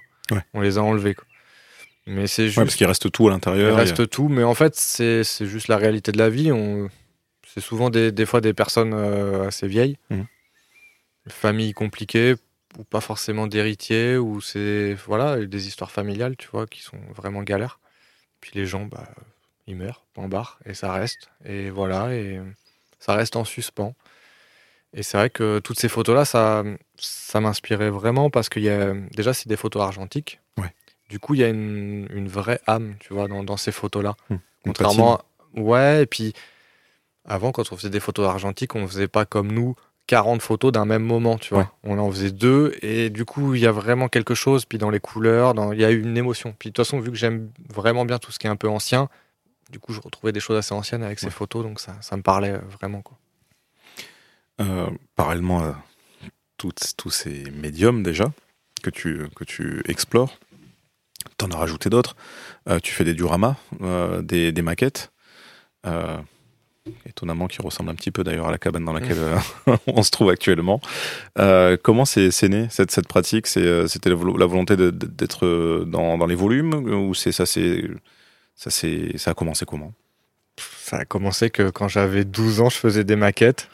[0.53, 1.25] On les a enlevés quoi.
[2.05, 2.59] Mais c'est juste.
[2.59, 3.71] parce qu'il reste tout à l'intérieur.
[3.71, 6.51] Il reste tout, mais en fait c'est juste la réalité de la vie.
[6.51, 6.89] On...
[7.47, 10.21] C'est souvent des, des, fois des personnes euh, assez vieilles, mmh.
[11.29, 12.35] familles compliquées
[12.77, 17.41] ou pas forcément d'héritiers ou c'est voilà des histoires familiales tu vois qui sont vraiment
[17.41, 17.79] galères.
[18.41, 19.09] Puis les gens bah
[19.65, 22.39] ils meurent, en barre et ça reste et voilà et
[22.99, 23.95] ça reste en suspens.
[24.95, 26.63] Et c'est vrai que toutes ces photos-là, ça,
[26.97, 30.39] ça m'inspirait vraiment parce qu'il y a déjà c'est des photos argentiques.
[30.57, 30.73] Ouais.
[31.09, 34.15] Du coup, il y a une, une, vraie âme, tu vois, dans, dans ces photos-là.
[34.31, 35.21] Hum, Contrairement,
[35.55, 36.03] ouais.
[36.03, 36.33] Et puis
[37.25, 39.75] avant, quand on faisait des photos argentiques, on faisait pas comme nous
[40.07, 41.73] 40 photos d'un même moment, tu vois.
[41.83, 44.65] On en faisait deux et du coup, il y a vraiment quelque chose.
[44.65, 45.73] Puis dans les couleurs, dans...
[45.73, 46.55] il y a eu une émotion.
[46.57, 48.69] Puis de toute façon, vu que j'aime vraiment bien tout ce qui est un peu
[48.69, 49.09] ancien,
[49.71, 52.21] du coup, je retrouvais des choses assez anciennes avec ces photos, donc ça, ça me
[52.21, 53.17] parlait vraiment, quoi.
[54.61, 55.75] Euh, parallèlement à
[56.57, 58.31] tous ces médiums déjà
[58.81, 60.39] que tu, que tu explores,
[61.37, 62.15] tu en as rajouté d'autres.
[62.69, 65.11] Euh, tu fais des dioramas, euh, des, des, maquettes,
[67.05, 69.19] étonnamment qui ressemblent un petit peu d'ailleurs à la cabane dans laquelle
[69.87, 70.79] on se trouve actuellement.
[71.83, 73.47] comment c'est né cette, cette pratique?
[73.47, 79.65] C'était la volonté d'être dans, dans, les volumes ou c'est ça, ça, ça a commencé
[79.65, 79.93] comment?
[80.57, 83.69] Ça a commencé que quand j'avais 12 ans, je faisais des maquettes.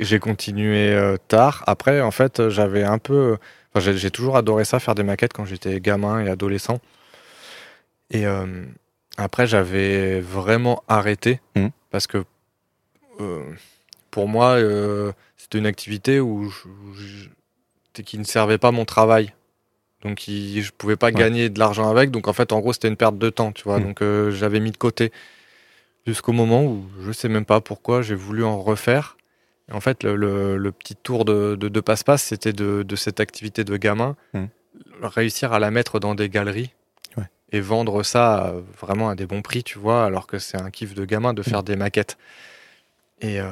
[0.00, 1.62] J'ai continué euh, tard.
[1.66, 3.36] Après, en fait, j'avais un peu.
[3.76, 6.80] j'ai toujours adoré ça, faire des maquettes quand j'étais gamin et adolescent.
[8.10, 8.64] Et euh,
[9.16, 11.68] après, j'avais vraiment arrêté mmh.
[11.90, 12.24] parce que
[13.20, 13.44] euh,
[14.10, 14.58] pour moi,
[15.36, 16.52] c'était une activité où
[17.92, 19.32] qui ne servait pas mon travail.
[20.02, 22.10] Donc, je je pouvais pas gagner de l'argent avec.
[22.10, 23.78] Donc, en fait, en gros, c'était une perte de temps, tu vois.
[23.78, 23.82] Mmh.
[23.82, 25.12] Donc, j'avais mis de côté
[26.04, 29.16] jusqu'au moment où je sais même pas pourquoi j'ai voulu en refaire.
[29.70, 34.44] En fait, le, petit tour de, passe-passe, c'était de, cette activité de gamin, mmh.
[35.02, 36.72] réussir à la mettre dans des galeries
[37.54, 40.94] et vendre ça vraiment à des bons prix, tu vois, alors que c'est un kiff
[40.94, 41.64] de gamin de faire mmh.
[41.64, 42.16] des maquettes.
[43.24, 43.50] Euh,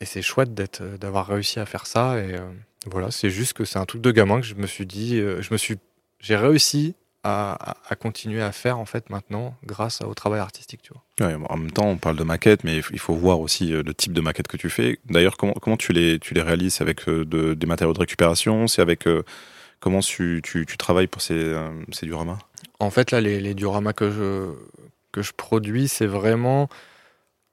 [0.00, 2.18] et, c'est chouette d'être, d'avoir réussi à faire ça.
[2.18, 2.50] Et euh,
[2.86, 5.40] voilà, c'est juste que c'est un truc de gamin que je me suis dit, euh,
[5.42, 5.78] je me suis,
[6.20, 10.80] j'ai réussi à, continuer à faire en fait maintenant grâce au travail artistique.
[10.82, 11.38] Tu vois.
[11.48, 14.12] en même temps, on parle de maquettes, mais il faut voir aussi euh, le type
[14.12, 14.98] de maquette que tu fais.
[15.06, 16.80] D'ailleurs, comment, comment tu, les, tu les réalises?
[16.80, 18.66] Avec euh, de, des matériaux de récupération?
[18.66, 19.22] C'est avec euh,
[19.80, 21.54] comment tu, tu, tu, travailles pour ces,
[21.92, 22.38] ces dioramas?
[22.80, 24.52] En fait, là, les, les dioramas que je,
[25.12, 26.68] que je produis, c'est vraiment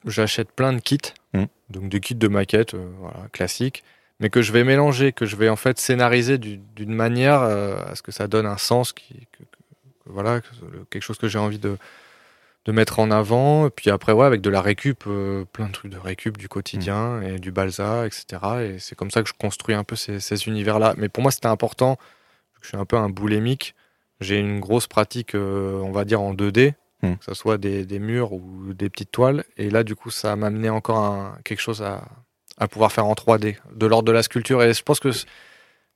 [0.05, 0.97] j'achète plein de kits,
[1.33, 1.43] mmh.
[1.69, 3.83] donc des kits de maquettes voilà, classiques
[4.21, 8.01] mais que je vais mélanger, que je vais en fait scénariser d'une manière à ce
[8.01, 9.27] que ça donne un sens qui,
[10.09, 10.41] voilà,
[10.89, 11.77] quelque chose que j'ai envie de,
[12.65, 13.67] de mettre en avant.
[13.67, 15.03] Et puis après, ouais, avec de la récup,
[15.53, 18.25] plein de trucs de récup du quotidien et du balsa, etc.
[18.61, 20.93] Et c'est comme ça que je construis un peu ces, ces univers-là.
[20.97, 21.97] Mais pour moi, c'était important.
[22.61, 23.75] Je suis un peu un boulémique.
[24.19, 27.15] J'ai une grosse pratique, on va dire, en 2D, hmm.
[27.15, 29.45] que ce soit des, des, murs ou des petites toiles.
[29.57, 32.03] Et là, du coup, ça m'a amené encore un, quelque chose à,
[32.59, 34.61] à pouvoir faire en 3D, de l'ordre de la sculpture.
[34.61, 35.11] Et je pense que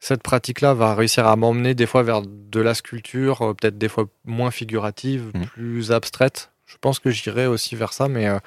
[0.03, 3.87] cette pratique-là va réussir à m'emmener des fois vers de la sculpture, euh, peut-être des
[3.87, 5.45] fois moins figurative, mmh.
[5.45, 6.51] plus abstraite.
[6.65, 8.37] Je pense que j'irai aussi vers ça, mais euh,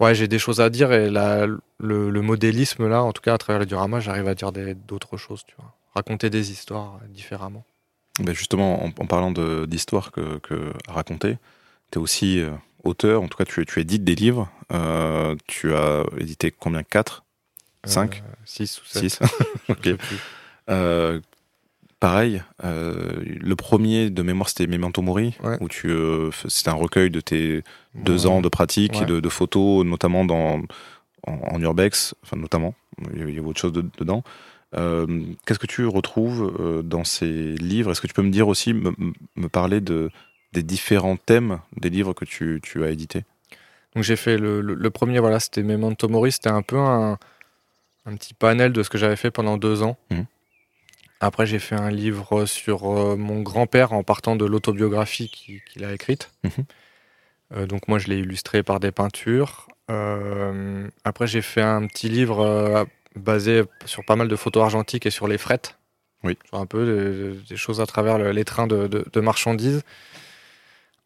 [0.00, 1.46] ouais, j'ai des choses à dire et la,
[1.78, 5.44] le, modélisme, là, en tout cas à travers le diorama, j'arrive à dire d'autres choses,
[5.46, 5.74] tu vois.
[5.94, 7.66] Raconter des histoires différemment.
[8.20, 9.30] Ben justement, en, parlant
[9.66, 11.36] d'histoires que, que, à raconter,
[11.90, 12.50] tu es aussi euh,
[12.82, 14.50] auteur, en tout cas tu, tu édites des livres.
[15.46, 16.82] tu as édité combien?
[16.82, 17.24] 4
[17.84, 19.10] 5 6 ou 7.
[19.10, 19.18] 6.
[19.68, 19.96] ok.
[20.70, 21.20] Euh,
[22.00, 27.10] pareil, euh, le premier de mémoire c'était Memento Mori, où tu, euh, c'était un recueil
[27.10, 27.62] de tes
[27.94, 30.62] deux ans de pratique et de, photos, notamment dans,
[31.26, 32.74] en, urbex, enfin notamment,
[33.14, 34.22] il y avait autre chose dedans.
[34.72, 37.92] Qu'est-ce que tu retrouves dans ces livres?
[37.92, 40.10] Est-ce que tu peux me dire aussi, me, parler de,
[40.52, 43.24] des différents thèmes des livres que tu, tu as édités?
[43.94, 47.18] Donc j'ai fait le, le, premier, voilà, c'était Memento Mori, c'était un peu un,
[48.06, 49.98] un, petit panel de ce que j'avais fait pendant deux ans.
[50.10, 50.22] Mmh.
[51.22, 55.94] Après, j'ai fait un livre sur euh, mon grand-père en partant de l'autobiographie qu'il a
[55.94, 56.32] écrite.
[56.42, 56.50] Mhm.
[57.54, 59.68] Euh, donc moi, je l'ai illustré par des peintures.
[59.88, 65.10] Euh, après, j'ai fait un petit livre basé sur pas mal de photos argentiques et
[65.10, 65.78] sur les frettes.
[66.24, 66.36] Oui.
[66.48, 69.84] Sur un peu des, choses à travers les trains de, marchandises.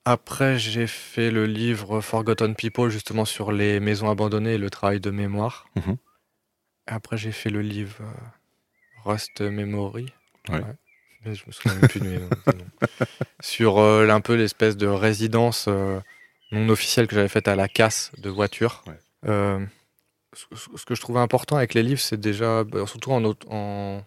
[0.07, 4.99] Après, j'ai fait le livre Forgotten People, justement sur les maisons abandonnées et le travail
[4.99, 5.69] de mémoire.
[5.77, 5.97] Mhm.
[6.87, 8.01] Après, j'ai fait le livre
[9.07, 10.13] Rust Memory.
[10.49, 10.61] Ouais.
[11.25, 12.29] Je me souviens plus du nom.
[13.41, 16.01] Sur euh, un peu l'espèce de résidence euh,
[16.53, 18.85] non officielle que j'avais faite à la casse de voiture.
[19.27, 19.65] Euh,
[20.33, 24.03] ce, que je trouvais important avec les livres, c'est déjà, bah, surtout en, en,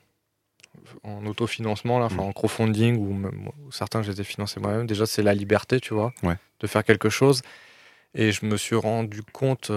[1.03, 2.19] en autofinancement, là, mm.
[2.19, 6.13] en crowdfunding, ou, certains je les ai financés moi-même, déjà c'est la liberté, tu vois,
[6.59, 7.41] de faire quelque chose.
[8.15, 9.71] Et je me suis rendu compte,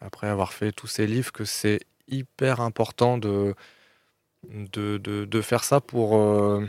[0.00, 3.54] après avoir fait tous ces livres, que c'est hyper important de
[4.48, 6.66] de, de, faire ça pour, euh,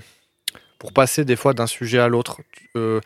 [0.80, 2.42] pour passer des fois d'un sujet à l'autre.
[2.76, 3.00] Euh,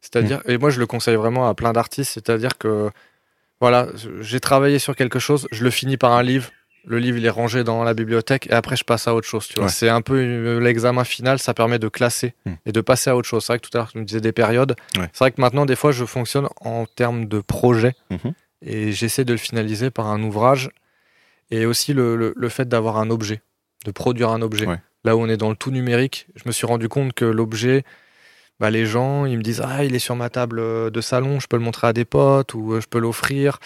[0.00, 0.50] c'est-à-dire, mm.
[0.50, 2.90] et moi je le conseille vraiment à plein d'artistes, c'est-à-dire que
[3.60, 3.88] voilà,
[4.20, 6.50] j'ai travaillé sur quelque chose, je le finis par un livre,
[6.86, 9.48] le livre il est rangé dans la bibliothèque et après je passe à autre chose.
[9.48, 9.68] Tu vois.
[9.68, 12.52] C'est un peu l'examen final, ça permet de classer mm.
[12.66, 13.44] et de passer à autre chose.
[13.44, 14.74] C'est vrai que tout à l'heure tu me disais des périodes.
[14.94, 18.32] C'est vrai que maintenant des fois je fonctionne en termes de projet mm-hmm.
[18.62, 20.70] et j'essaie de le finaliser par un ouvrage
[21.50, 23.40] et aussi le, le fait d'avoir un objet
[23.84, 24.66] de produire un objet.
[25.04, 27.84] Là où on est dans le tout numérique, je me suis rendu compte que l'objet,
[28.58, 31.40] bah, les gens, ils me disent Ah, il est sur ma table euh, de salon,
[31.40, 33.58] je peux le montrer à des potes ou euh, je peux l'offrir.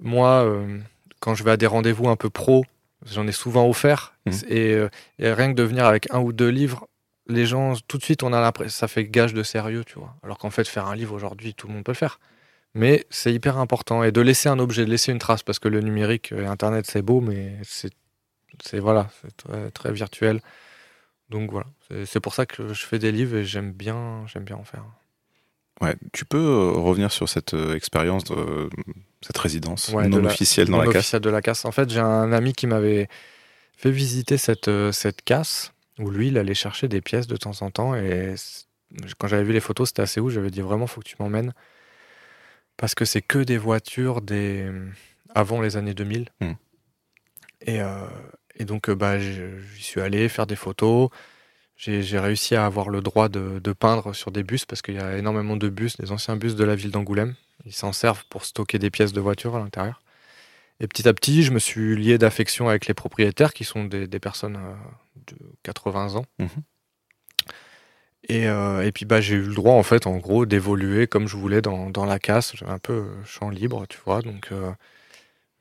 [0.00, 0.78] Moi, euh,
[1.20, 2.64] quand je vais à des rendez-vous un peu pro,
[3.06, 4.14] j'en ai souvent offert.
[4.26, 4.30] Mmh.
[4.48, 6.88] Et, rien que de venir avec un ou deux livres,
[7.28, 10.14] les gens, tout de suite, on a l'impression, ça fait gage de sérieux, tu vois.
[10.22, 12.18] Alors qu'en fait, faire un livre aujourd'hui, tout le monde peut le faire.
[12.74, 14.02] Mais c'est hyper important.
[14.02, 16.86] Et de laisser un objet, de laisser une trace, parce que le numérique et Internet,
[16.88, 17.92] c'est beau, mais c'est
[18.62, 20.40] c'est voilà, c'est très, virtuel.
[21.30, 21.66] Donc voilà,
[22.04, 24.84] c'est pour ça que je fais des livres et j'aime bien, j'aime bien en faire.
[25.80, 28.68] Ouais, tu peux euh, revenir sur cette euh, expérience, de,
[29.20, 31.14] cette résidence non officielle dans la casse?
[31.14, 31.64] de la casse.
[31.64, 33.08] En fait, j'ai un ami qui m'avait
[33.76, 37.62] fait visiter cette, euh, cette casse où lui, il allait chercher des pièces de temps
[37.62, 38.34] en temps et
[39.18, 40.32] quand j'avais vu les photos, c'était assez ouf.
[40.32, 41.52] J'avais dit vraiment, faut que tu m'emmènes
[42.76, 44.70] parce que c'est que des voitures des
[45.34, 46.28] avant les années 2000.
[46.40, 46.52] Hmm.
[47.66, 47.80] Et,
[48.62, 51.10] et donc, euh, bah, j'y suis allé faire des photos.
[51.76, 55.18] J'ai réussi à avoir le droit de, peindre sur des bus parce qu'il y a
[55.18, 57.34] énormément de bus, des anciens bus de la ville d'Angoulême.
[57.66, 60.00] Ils s'en servent pour stocker des pièces de voiture à l'intérieur.
[60.78, 64.06] Et petit à petit, je me suis lié d'affection avec les propriétaires qui sont des,
[64.20, 64.74] personnes euh,
[65.26, 66.26] de 80 ans.
[66.38, 66.46] Mmh
[68.28, 71.26] et, euh, et, puis bah, j'ai eu le droit, en fait, en gros, d'évoluer comme
[71.26, 72.54] je voulais dans, dans la casse.
[72.54, 74.22] J'avais un peu champ libre, tu vois.
[74.22, 74.52] Donc,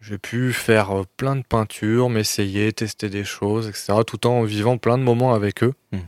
[0.01, 3.93] j'ai pu faire euh, plein de peintures, m'essayer, tester des choses, etc.
[4.05, 5.73] Tout en vivant plein de moments avec eux.
[5.91, 5.99] Hmm.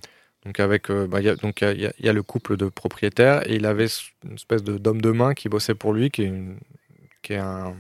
[0.46, 1.08] Donc avec, euh,
[1.42, 3.88] donc il y, a le couple de propriétaires et il avait
[4.26, 6.34] une espèce de d'homme de main qui bossait pour lui, qui est,
[7.22, 7.74] qui est un,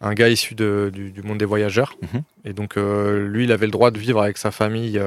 [0.00, 1.94] un, gars issu de, du, monde des voyageurs.
[2.00, 2.22] Mhm.
[2.46, 4.98] Et donc euh, lui, il avait le droit de vivre avec sa famille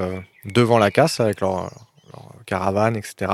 [0.46, 1.72] devant la casse, avec leur,
[2.46, 3.32] caravane, etc.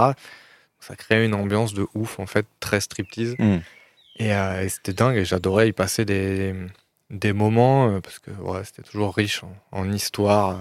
[0.79, 3.35] Ça créait une ambiance de ouf, en fait, très striptease.
[3.39, 3.57] Hmm.
[4.19, 6.55] Et, et c'était dingue et j'adorais y passer des,
[7.13, 9.41] des moments, euh, parce que ouais, c'était toujours riche
[9.71, 10.55] en, histoire euh,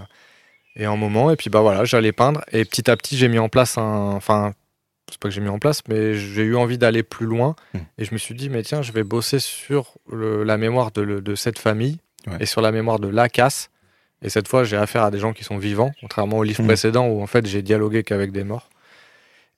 [0.76, 1.30] et en moments.
[1.30, 2.42] Et puis bah voilà, j'allais peindre.
[2.52, 4.12] Et petit à petit, j'ai mis en place un.
[4.12, 4.52] Enfin,
[5.10, 7.56] c'est pas que j'ai mis en place, mais j'ai eu envie d'aller plus loin.
[7.74, 7.78] Hmm.
[7.98, 11.02] Et je me suis dit, mais tiens, je vais bosser sur le- la mémoire de,
[11.02, 11.98] le- de cette famille
[12.28, 12.36] Ouais.
[12.40, 13.68] et sur la mémoire de la casse.
[14.22, 16.66] Et cette fois, j'ai affaire à des gens qui sont vivants, contrairement au livre Hmm.
[16.66, 18.70] précédent où en fait j'ai dialogué qu'avec des morts.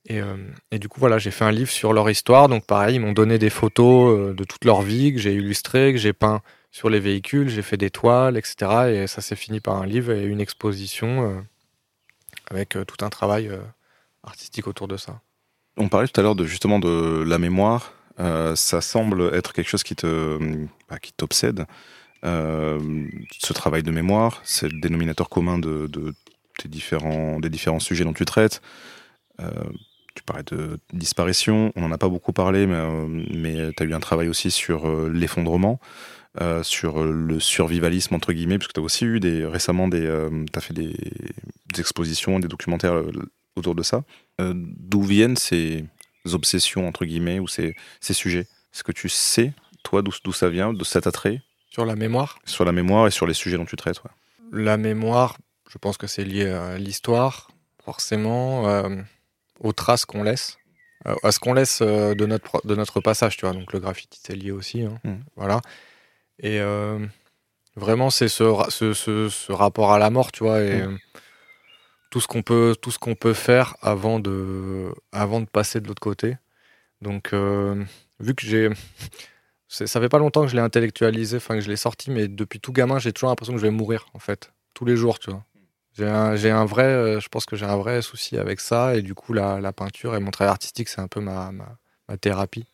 [0.07, 0.37] Et, euh,
[0.71, 2.49] et du coup, voilà, j'ai fait un livre sur leur histoire.
[2.49, 5.99] Donc, pareil, ils m'ont donné des photos de toute leur vie que j'ai illustrées, que
[5.99, 6.41] j'ai peint
[6.75, 8.57] sur les véhicules, j'ai fait des toiles, etc.
[8.89, 11.41] Et ça s'est fini par un livre et une exposition euh,
[12.51, 13.59] avec euh, tout un travail euh,
[14.25, 15.21] artistique autour de ça.
[15.77, 17.93] On parlait tout à l'heure de justement de la mémoire.
[18.19, 20.39] Ça semble être quelque chose qui te,
[20.89, 21.67] bah, qui t'obsède.
[22.23, 25.89] Ce travail de mémoire, c'est le dénominateur commun de,
[26.59, 28.63] tes différents, des différents sujets dont tu traites.
[29.39, 32.81] Tu parlais de disparition, on n'en a pas beaucoup parlé, mais,
[33.33, 35.81] mais tu as eu un travail aussi sur l'effondrement,
[36.41, 40.01] euh, sur le survivalisme, entre guillemets, parce que tu as aussi eu des, récemment des,
[40.53, 40.93] tu as fait des,
[41.73, 43.13] des expositions, des documentaires euh,
[43.57, 44.03] autour de ça.
[44.41, 45.85] Euh, D'où viennent ces
[46.33, 48.47] obsessions, entre guillemets, ou ces, ces sujets?
[48.73, 49.53] Est-ce que tu sais,
[49.85, 51.43] toi, d'où ça vient, de cet attrait?
[51.71, 54.11] Sur la mémoire, sur la mémoire et sur les sujets dont tu traites ouais.
[54.53, 55.37] la mémoire,
[55.69, 57.51] je pense que c'est lié à l'histoire,
[57.85, 58.89] forcément, euh,
[59.61, 60.57] aux traces qu'on laisse,
[61.07, 63.55] euh, à ce qu'on laisse euh, de, notre, de notre passage, tu vois.
[63.55, 64.83] Donc le graffiti, c'est lié aussi.
[64.83, 64.99] hein.
[65.05, 65.25] Mhm.
[65.37, 65.61] Voilà.
[66.39, 66.99] Et euh,
[67.77, 70.97] vraiment, c'est ce, ce, ce- ce rapport à la mort, tu vois, et euh,
[72.11, 75.89] tout ce qu'on peut, tout ce qu'on peut faire avant de, avant de passer de
[75.89, 76.37] l'autre côté.
[77.03, 77.85] Donc, euh,
[78.21, 78.71] vu que j'ai.
[79.69, 82.61] Ça fait pas longtemps que je l'ai intellectualisé, enfin que je l'ai sorti, mais depuis
[82.61, 84.53] tout gamin, j'ai toujours l'impression que je vais mourir, en fait.
[84.75, 85.45] Tous les jours, tu vois.
[85.95, 86.85] J'ai un, vrai.
[86.85, 89.73] euh, Je pense que j'ai un vrai souci avec ça, et du coup, la, la
[89.73, 91.77] peinture et mon travail artistique, c'est un peu ma, ma,
[92.09, 92.67] ma thérapie.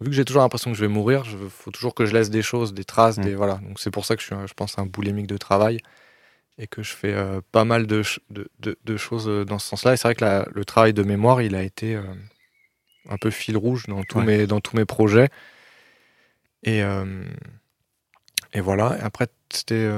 [0.00, 2.30] Vu que j'ai toujours l'impression que je vais mourir, il faut toujours que je laisse
[2.30, 3.22] des choses, des traces, Mm.
[3.22, 3.54] des voilà.
[3.56, 5.78] Donc c'est pour ça que je suis, je pense, un boulémique de travail
[6.58, 9.58] et que je fais euh, pas mal de, ch- de, de- de choses euh, dans
[9.58, 9.94] ce sens-là.
[9.94, 12.02] Et c'est vrai que la- le travail de mémoire, il a été euh,
[13.08, 14.24] un peu fil rouge dans tous, Ouais.
[14.24, 15.30] mes, dans tous mes projets.
[16.62, 17.24] Et, euh,
[18.52, 18.96] et voilà.
[18.98, 19.88] Et après, c'était.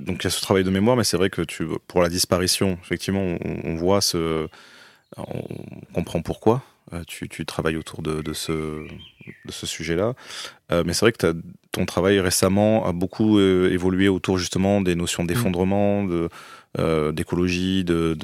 [0.00, 2.08] Donc il y a ce travail de mémoire, mais c'est vrai que tu, pour la
[2.08, 4.48] disparition, effectivement, on, on voit ce.
[5.16, 5.42] On
[5.94, 6.62] comprend pourquoi.
[6.92, 10.14] Euh, tu, tu travailles autour de, de ce, de ce sujet-là.
[10.72, 11.34] Euh, mais c'est vrai que
[11.72, 16.28] ton travail récemment a beaucoup euh, évolué autour justement des notions d'effondrement, de,
[16.78, 18.14] euh, d'écologie, de,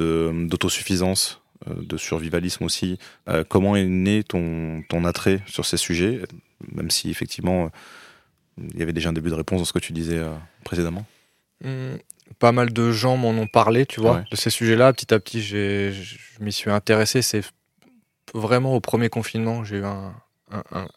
[0.49, 2.99] d'autosuffisance, de survivalisme aussi.
[3.49, 6.21] Comment est né ton, ton attrait sur ces sujets,
[6.73, 7.71] même si effectivement
[8.59, 10.21] il y avait déjà un début de réponse dans ce que tu disais
[10.65, 11.07] précédemment?
[11.63, 11.95] Hmm,
[12.39, 14.25] pas mal de gens m'en ont parlé, tu vois, Ouais.
[14.31, 14.93] de ces sujets-là.
[14.93, 15.93] Petit à petit, je
[16.41, 17.23] m'y suis intéressé.
[17.23, 17.43] C'est
[18.35, 20.15] vraiment au premier confinement, j'ai eu un,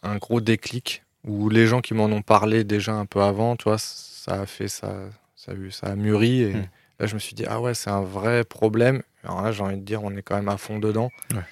[0.02, 3.64] un- gros déclic où les gens qui m'en ont parlé déjà un peu avant, tu
[3.64, 4.94] vois, ça a fait ça,
[5.36, 6.42] ça a, eu, ça a mûri.
[6.42, 6.64] Et Hmm.
[7.00, 9.02] là, je me suis dit, ah ouais, c'est un vrai problème.
[9.24, 11.10] Alors là, j'ai envie de dire, on est quand même à fond dedans.
[11.34, 11.42] Ouais.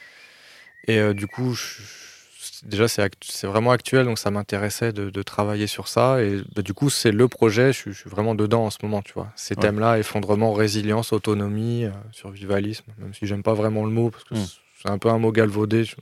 [0.89, 4.93] Et euh, du coup, je- je- déjà, c'est act- c'est vraiment actuel, donc ça m'intéressait
[4.93, 6.23] de, de travailler sur ça.
[6.23, 8.79] Et bah, du coup, c'est le projet, je, suis- je suis vraiment dedans en ce
[8.83, 9.33] moment, tu vois.
[9.37, 9.63] Ces Ouais.
[9.63, 14.35] thèmes-là, effondrement, résilience, autonomie, euh, survivalisme, même si j'aime pas vraiment le mot, parce que
[14.35, 14.47] Mm.
[14.77, 15.85] C'est- c'est un peu un mot galvaudé.
[15.85, 15.97] je-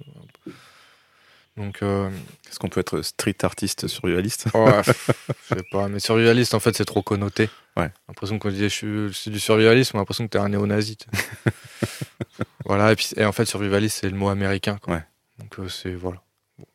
[1.57, 2.11] Donc, euh,
[2.49, 6.77] Est-ce qu'on peut être street artiste survivaliste ouais, je sais pas, mais survivaliste, en fait,
[6.77, 7.49] c'est trop connoté.
[7.77, 7.91] Ouais.
[8.09, 10.99] L'impression qu'on dit je suis, suis du survivalisme, on a l'impression que t'es un néo-nazi.
[12.65, 14.79] voilà, et puis et en fait, survivaliste, c'est le mot américain.
[14.83, 14.95] Quoi.
[14.95, 15.03] Ouais.
[15.39, 15.95] Donc, euh, c'est.
[15.95, 16.21] Voilà.
[16.59, 16.67] Bon.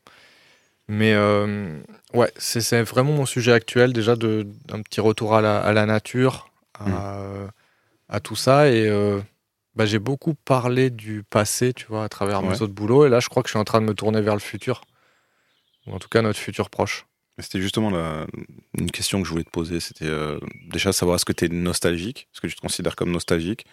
[0.88, 1.78] Mais, euh,
[2.14, 5.72] ouais, c'est c'est vraiment mon sujet actuel, déjà, de- d'un petit retour à la, à
[5.74, 6.94] la nature, à, Mm.
[7.02, 7.48] euh,
[8.10, 8.70] à tout ça.
[8.70, 9.20] Et euh,
[9.76, 12.62] bah, j'ai beaucoup parlé du passé, tu vois, à travers mes Ouais.
[12.62, 13.06] autres boulots.
[13.06, 14.82] Et là, je crois que je suis en train de me tourner vers le futur.
[15.88, 17.06] Ou en tout cas, notre futur proche.
[17.38, 18.28] C'était justement la-
[18.78, 19.80] une question que je voulais te poser.
[19.80, 20.40] C'était euh,
[20.70, 22.28] déjà savoir est-ce que tu es nostalgique?
[22.34, 23.66] Est-ce que tu te considères comme nostalgique?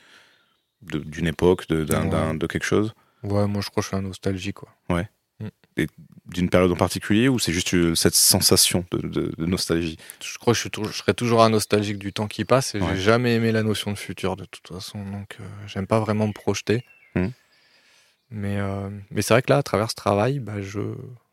[0.82, 2.38] D'une époque, de, Ouais.
[2.38, 2.92] de quelque chose?
[3.24, 4.68] Ouais, moi, je crois que je suis un nostalgique, quoi.
[6.28, 9.96] D'une période en particulier ou c'est juste euh, cette sensation de, de- de nostalgie?
[10.24, 12.74] Je crois que je, suis toujours- je serai toujours un nostalgique du temps qui passe
[12.74, 12.96] et Ouais.
[12.96, 16.26] j'ai jamais aimé la notion de futur de toute façon, donc euh, j'aime pas vraiment
[16.26, 16.84] me projeter.
[17.14, 17.30] Mhm.
[18.30, 20.80] Mais, euh, mais c'est vrai que là, à travers ce travail, bah, je,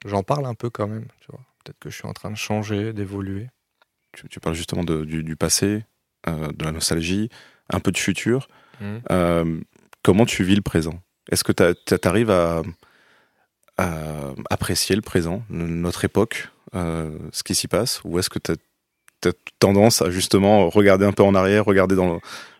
[0.06, 1.08] j'en parle un peu quand même.
[1.22, 1.40] Tu vois.
[1.64, 3.48] Peut-être que je suis en train de changer, d'évoluer.
[4.12, 5.86] tu, tu parles justement de- du, du passé,
[6.28, 7.30] euh, de la nostalgie,
[7.72, 8.48] un peu de futur.
[9.12, 9.60] Euh,
[10.04, 11.02] comment tu vis le présent?
[11.32, 12.62] Est-ce que tu arrives à,
[13.78, 18.56] apprécier le présent, notre époque, euh, ce qui s'y passe Ou est-ce que tu as,
[19.60, 21.96] tendance à justement regarder un peu en arrière, regarder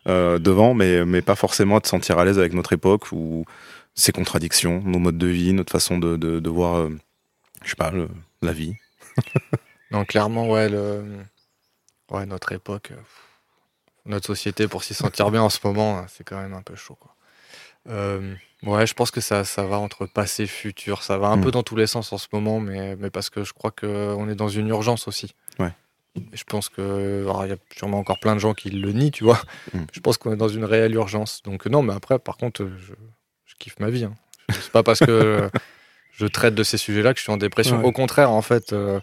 [0.08, 3.44] euh, devant, mais, pas forcément à te sentir à l'aise avec notre époque ou
[3.94, 6.96] ses contradictions, nos modes de vie, notre façon de, voir, euh,
[7.62, 7.92] je sais pas,
[8.42, 8.74] la vie?
[9.90, 10.68] Non, clairement, ouais,
[12.10, 12.90] ouais notre époque,
[14.06, 16.74] notre société, pour s'y sentir bien en ce moment, hein, c'est quand même un peu
[16.74, 16.96] chaud.
[16.96, 17.13] Quoi.
[17.88, 21.02] Euh, ouais, je pense que ça, ça va entre passé, futur.
[21.02, 23.44] Ça va un peu dans tous les sens en ce moment, mais, mais parce que
[23.44, 25.34] je crois qu'on est dans une urgence aussi.
[25.58, 25.72] Ouais.
[26.16, 27.22] Et je pense que.
[27.22, 29.40] alors, Il y a sûrement encore plein de gens qui le nient, tu vois.
[29.72, 29.80] Mm.
[29.92, 31.42] Je pense qu'on est dans une réelle urgence.
[31.42, 32.92] Donc, non, mais après, par contre, je,
[33.44, 34.04] je kiffe ma vie.
[34.04, 34.14] Hein.
[34.50, 35.50] C'est pas parce que
[36.12, 37.78] je traite de ces sujets-là que je suis en dépression.
[37.78, 37.84] Ouais.
[37.84, 38.72] Au contraire, en fait.
[38.72, 39.00] euh,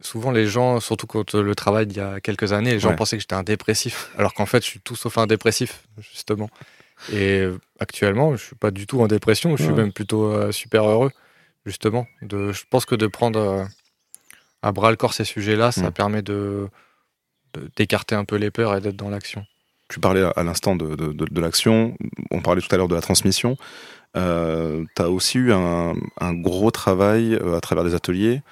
[0.00, 2.90] Souvent, les gens, surtout quand euh, le travail d'il y a quelques années, les gens
[2.90, 2.94] Ouais.
[2.96, 6.48] pensaient que j'étais un dépressif, alors qu'en fait, je suis tout sauf un dépressif, justement.
[7.12, 7.44] Et
[7.80, 9.78] actuellement, je suis pas du tout en dépression, je suis Ouais.
[9.78, 11.10] même plutôt euh, super heureux,
[11.66, 12.06] justement.
[12.22, 13.64] De, je pense que de prendre euh,
[14.62, 15.92] à bras le corps ces sujets-là, ça Mm.
[15.92, 16.68] permet de
[17.76, 19.44] d'écarter un peu les peurs et d'être dans l'action.
[19.88, 21.96] Tu parlais à- l'instant de, de- de- de l'action,
[22.30, 23.56] on parlait tout à l'heure de la transmission.
[24.16, 28.42] Euh, tu as aussi eu un, un gros travail euh, à travers des ateliers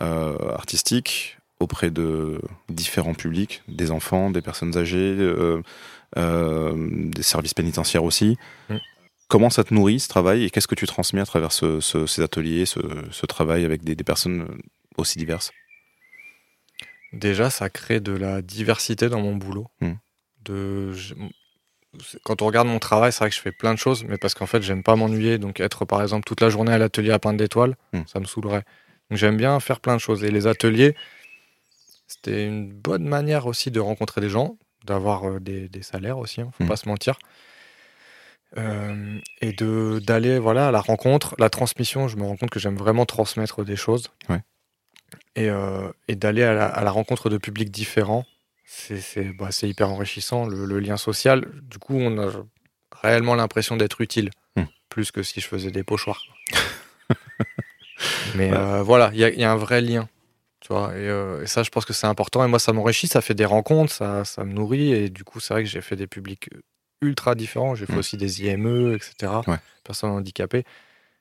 [0.00, 5.16] artistiques auprès de différents publics, des enfants, des personnes âgées,
[6.16, 8.36] des services pénitentiaires aussi.
[8.68, 8.76] Mm.
[9.28, 12.06] Comment ça te nourrit ce travail et qu'est-ce que tu transmets à travers ce- ce-
[12.06, 14.46] ces ateliers, ce, ce travail avec des, des personnes
[14.96, 15.50] aussi diverses?
[17.12, 19.66] Déjà, ça crée de la diversité dans mon boulot.
[19.80, 19.92] Mm.
[20.44, 21.14] De, je-
[22.24, 24.34] quand on regarde mon travail, c'est vrai que je fais plein de choses, mais parce
[24.34, 25.38] qu'en fait, j'aime pas m'ennuyer.
[25.38, 28.00] Donc, être par exemple toute la journée à l'atelier à peindre d'étoiles, Mm.
[28.06, 28.64] ça me saoulerait.
[29.10, 30.24] Donc, j'aime bien faire plein de choses.
[30.24, 30.96] Et les ateliers,
[32.08, 36.40] c'était une bonne manière aussi de rencontrer des gens, d'avoir euh, des, des salaires aussi,
[36.40, 36.68] hein, faut Mm.
[36.68, 37.18] pas se mentir.
[38.56, 42.06] Euh, et de d'aller voilà à la rencontre, la transmission.
[42.06, 44.10] Je me rends compte que j'aime vraiment transmettre des choses.
[44.28, 44.40] Ouais.
[45.34, 48.24] Et, euh, et d'aller à la, à la rencontre de publics différents,
[48.64, 50.46] c'est bah, hyper enrichissant.
[50.46, 52.30] Le, le lien social, du coup, on a
[53.02, 54.64] réellement l'impression d'être utile, Hmm.
[54.88, 56.24] plus que si je faisais des pochoirs.
[58.36, 58.56] Mais Ouais.
[58.56, 60.08] euh, voilà, il y, a- il y a un vrai lien.
[60.64, 62.42] Tu vois, et, euh, et ça, je pense que c'est important.
[62.42, 64.92] Et moi, ça m'enrichit, ça fait des rencontres, ça, ça me nourrit.
[64.92, 66.48] Et du coup, c'est vrai que j'ai fait des publics
[67.02, 67.74] ultra différents.
[67.74, 67.98] J'ai fait Mm.
[67.98, 69.30] aussi des IME, etc.
[69.46, 69.58] Ouais.
[69.84, 70.64] Personnes handicapées.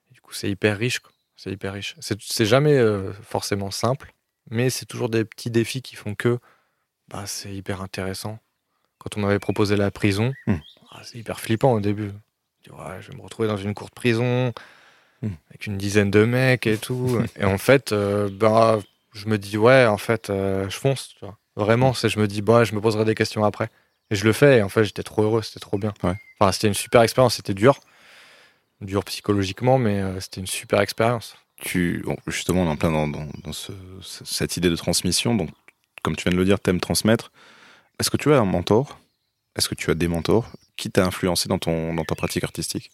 [0.09, 1.01] Et du coup, c'est hyper riche.
[1.35, 1.95] C'est hyper riche.
[1.99, 4.13] C'est jamais euh, forcément simple,
[4.49, 6.39] mais c'est toujours des petits défis qui font que
[7.09, 8.39] bah, c'est hyper intéressant.
[8.97, 10.53] Quand on m'avait proposé la prison, Mm.
[10.91, 12.11] ah, c'est hyper flippant au début.
[12.61, 14.53] Je dis, ouais, je vais me retrouver dans une courte prison
[15.21, 15.27] Mm.
[15.49, 17.17] avec une dizaine de mecs et tout.
[17.37, 18.79] et en fait, euh, bah,
[19.13, 21.09] je me dis, ouais, en fait, euh, je fonce.
[21.17, 21.37] Tu vois.
[21.55, 23.69] Vraiment, c'est, je me dis, bah, je me poserai des questions après.
[24.11, 25.93] Et je le fais, et en fait, j'étais trop heureux, c'était trop bien.
[26.03, 26.15] Ouais.
[26.39, 27.79] Enfin, c'était une super expérience, c'était dur.
[28.81, 31.35] Dur psychologiquement, mais euh, c'était une super expérience.
[31.57, 34.75] tu, bon, justement, on est en plein dans, dans- dans ce- ce- cette idée de
[34.75, 35.33] transmission.
[35.35, 35.49] Donc,
[36.01, 37.31] comme tu viens de le dire, t'aimes transmettre.
[37.99, 38.99] Est-ce que tu as un mentor?
[39.55, 40.51] Est-ce que tu as des mentors?
[40.75, 42.91] Qui t'a influencé dans, ton, dans ta pratique artistique?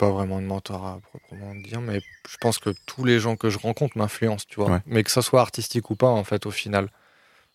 [0.00, 3.50] Pas vraiment de mentor à proprement dire, mais je pense que tous les gens que
[3.50, 4.70] je rencontre m'influencent, tu vois.
[4.70, 4.78] Ouais.
[4.86, 6.90] Mais que ça soit artistique ou pas, en fait, au final,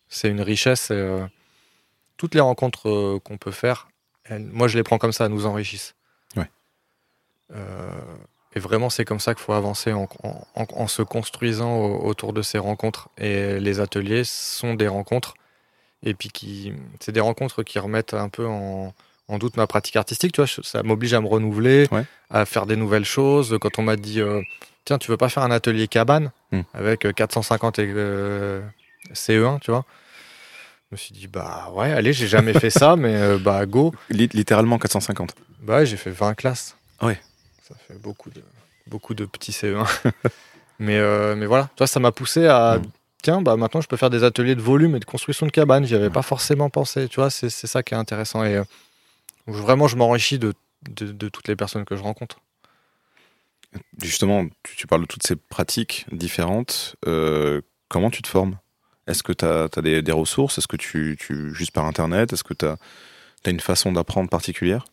[0.08, 0.90] c'est une richesse.
[0.90, 1.26] et, euh,
[2.16, 3.88] toutes les rencontres euh, qu'on peut faire,
[4.24, 5.94] elles- moi, je les prends comme ça, elles nous enrichissent.
[6.36, 6.48] Ouais.
[7.52, 7.90] Euh,
[8.54, 12.04] et vraiment, c'est comme ça qu'il faut avancer en, en- en- en se construisant au-
[12.06, 13.08] autour de ces rencontres.
[13.18, 15.34] Et les ateliers sont des rencontres.
[16.02, 18.94] Et puis, qui, c'est des rencontres qui remettent un peu en,
[19.28, 20.32] en doute ma pratique artistique.
[20.32, 22.04] Tu vois, ça m'oblige à me renouveler, Ouais.
[22.30, 23.56] à faire des nouvelles choses.
[23.60, 24.40] Quand on m'a dit, euh,
[24.84, 26.60] tiens, tu veux pas faire un atelier cabane Hmm.
[26.74, 28.60] avec euh, 450 et, euh,
[29.12, 29.84] CE1, tu vois?
[30.90, 33.92] Je me suis dit, bah ouais, allez, j'ai jamais fait ça, mais euh, bah go.
[34.10, 35.34] Lit- Littéralement 450.
[35.62, 36.76] Bah ouais, j'ai fait 20 classes.
[37.02, 37.18] Ouais.
[37.68, 38.40] Ça fait beaucoup de,
[38.86, 39.84] beaucoup de petits CE1.
[40.78, 42.78] mais, euh, mais voilà, tu vois, ça m'a poussé à.
[42.78, 42.82] Mm.
[43.22, 45.84] Tiens, bah maintenant je peux faire des ateliers de volume et de construction de cabane.
[45.84, 46.10] J'y avais Ouais.
[46.12, 47.08] pas forcément pensé.
[47.08, 48.44] Tu vois, c'est c'est ça qui est intéressant.
[48.44, 48.62] Et euh,
[49.46, 50.54] vraiment, je m'enrichis de,
[50.90, 52.40] de, de toutes les personnes que je rencontre.
[54.00, 56.96] Justement, tu, tu parles de toutes ces pratiques différentes.
[57.06, 58.58] Euh, comment tu te formes?
[59.06, 60.58] Est-ce que tu as, des, des ressources?
[60.58, 61.54] Est-ce que tu, tu.
[61.54, 62.32] Juste par Internet?
[62.32, 62.78] Est-ce que tu as,
[63.46, 64.84] une façon d'apprendre particulière?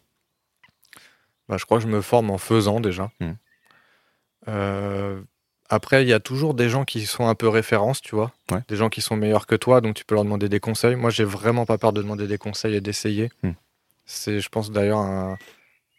[1.49, 3.11] Bah, je crois que je me forme en faisant déjà.
[3.19, 3.31] Mm.
[4.49, 5.21] Euh,
[5.69, 8.31] après, il y a toujours des gens qui sont un peu références, tu vois.
[8.51, 8.59] Ouais.
[8.67, 10.95] Des gens qui sont meilleurs que toi, donc tu peux leur demander des conseils.
[10.95, 13.31] Moi, j'ai vraiment pas peur de demander des conseils et d'essayer.
[13.41, 13.51] Mm.
[14.05, 15.37] C'est, je pense d'ailleurs, un-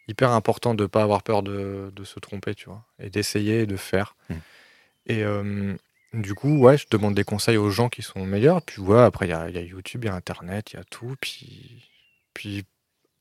[0.08, 3.66] hyper important de pas avoir peur de, de se tromper, tu vois, et d'essayer et
[3.66, 4.16] de faire.
[4.28, 4.34] Mm.
[5.06, 5.74] Et euh,
[6.12, 8.62] du coup, ouais, je demande des conseils aux gens qui sont meilleurs.
[8.62, 10.76] Puis ouais, après, il y a, il y a YouTube, il y a Internet, il
[10.76, 11.16] y a tout.
[11.20, 11.82] Puis,
[12.34, 12.64] puis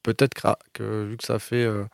[0.04, 1.86] peut-être que, que vu que ça fait, euh,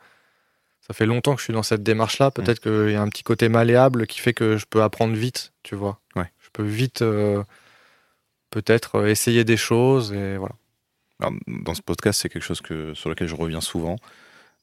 [0.80, 3.22] ça fait longtemps que je suis dans cette démarche-là, peut-être qu'il y a un petit
[3.22, 6.00] côté malléable qui fait que je peux apprendre vite, tu vois.
[6.16, 6.30] Ouais.
[6.40, 7.42] Je peux vite, euh,
[8.50, 10.54] peut-être, essayer des choses et voilà.
[11.20, 13.96] Alors, dans ce podcast, c'est quelque chose que, sur lequel je reviens souvent,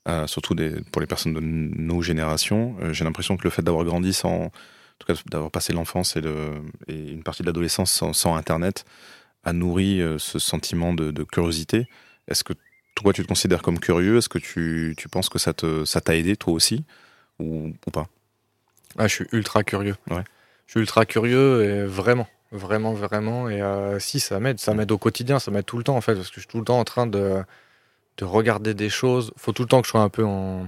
[0.08, 2.76] euh, surtout des, pour les personnes de nos générations.
[2.82, 4.52] Euh, J'ai l'impression que le fait d'avoir grandi sans, en
[5.00, 8.86] tout cas d'avoir passé l'enfance et, le- et une partie de l'adolescence sans, sans Internet,
[9.44, 11.88] a nourri euh, ce sentiment de, de curiosité.
[12.28, 12.54] Est-ce que
[12.96, 14.18] toi, tu te considères comme curieux?
[14.18, 16.84] Est-ce que tu, tu, penses que ça t'a ça aidé, toi aussi,
[17.40, 18.08] ou, ou pas?
[18.98, 19.96] Ah, Je suis ultra curieux.
[20.10, 20.24] Ouais.
[20.66, 22.28] Je suis ultra curieux, et vraiment.
[22.52, 23.50] Vraiment, vraiment.
[23.50, 24.60] Et euh, si, ça m'aide.
[24.60, 26.48] Ça m'aide au quotidien, ça m'aide tout le temps, en fait, parce que je suis
[26.48, 27.44] tout le temps en train de,
[28.18, 29.32] de regarder des choses.
[29.38, 30.68] faut tout le temps que je sois un peu en.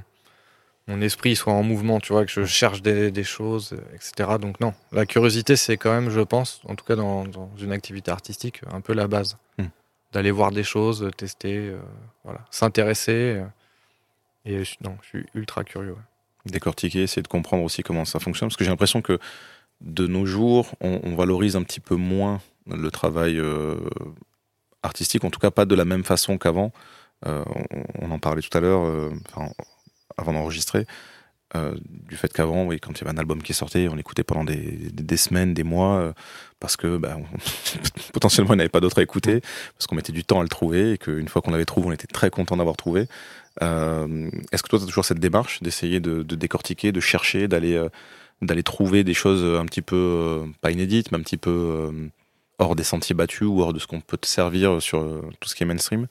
[0.88, 4.38] Mon esprit soit en mouvement, tu vois, que je cherche des, des choses, etc.
[4.42, 4.74] Donc, non.
[4.92, 8.62] La curiosité, c'est quand même, je pense, en tout cas dans, dans une activité artistique,
[8.72, 9.38] un peu la base.
[9.60, 9.66] Hmm.
[10.14, 11.78] D'aller voir des choses, tester, euh,
[12.24, 13.44] voilà, s'intéresser.
[14.46, 15.92] et je- non, je suis ultra curieux.
[15.92, 16.52] ouais.
[16.52, 18.50] décortiquer, essayer de comprendre aussi comment ça fonctionne.
[18.50, 19.20] Parce que j'ai l'impression que
[19.82, 23.76] de nos jours, on, valorise un petit peu moins le travail euh,
[24.84, 26.72] artistique, en tout cas pas de la même façon qu'avant.
[27.26, 27.44] Euh,
[28.02, 29.10] on, en parlait tout à l'heure, euh,
[30.18, 30.86] avant d'enregistrer,
[31.82, 34.44] du fait qu'avant, oui, quand il y avait un album qui sortait, on l'écoutait pendant
[34.44, 36.14] des, semaines, des mois,
[36.60, 37.26] parce que bah, on-
[38.14, 39.42] potentiellement il n'y avait pas d'autre à écouter,
[39.74, 41.92] parce qu'on mettait du temps à le trouver, et qu'une fois qu'on l'avait trouvé, on
[41.92, 43.08] était très content d'avoir trouvé.
[43.62, 47.84] Est-ce que toi, tu as toujours cette démarche d'essayer de, décortiquer, de chercher, d'aller
[48.42, 52.08] d'aller trouver des choses un petit peu, euh, pas inédites, mais un petit peu euh,
[52.58, 55.50] hors des sentiers battus ou hors de ce qu'on peut te servir sur euh, tout
[55.50, 56.08] ce qui est mainstream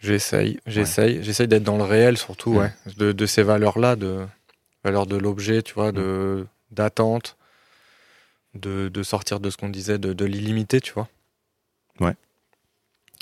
[0.00, 2.56] J'essaye, j'essaye, j'essaye d'être dans le réel surtout, Mm.
[2.58, 4.26] ouais, de, de ces valeurs-là, de
[4.82, 7.36] valeurs de l'objet, tu vois, de d'attente,
[8.54, 11.08] de, de sortir de ce qu'on disait, de, de l'illimité, tu vois.
[12.00, 12.14] Ouais.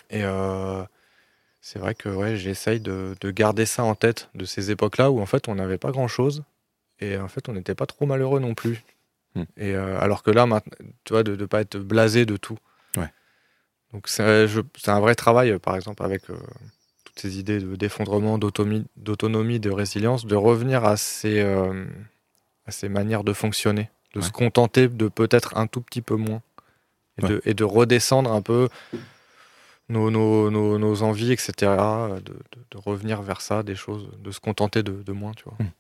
[0.09, 0.83] Et euh,
[1.61, 5.21] c'est vrai que ouais, j'essaye de, de garder ça en tête de ces époques-là où
[5.21, 6.45] en fait on n'avait pas grand-chose
[7.01, 8.83] et en fait on n'était pas trop malheureux non plus.
[9.35, 9.43] Mm.
[9.57, 10.47] Et euh, alors que là,
[11.05, 12.59] tu vois, de ne pas être blasé de tout.
[12.97, 13.11] Ouais.
[13.93, 16.37] Donc c'est je- c'est un vrai travail, euh, par exemple, avec euh,
[17.05, 21.85] toutes ces idées de- d'effondrement, d'autonomie, d'autonomie, de résilience, de revenir à ces, euh,
[22.67, 26.43] à ces manières de fonctionner, de se contenter de peut-être un tout petit peu moins,
[27.19, 28.69] et, de, et de redescendre un peu
[29.89, 34.09] nos, nos, nos, nos envies, etc., euh, de, de- de revenir vers ça, des choses,
[34.19, 35.55] de se contenter de, de moins, tu vois.
[35.59, 35.71] Mm.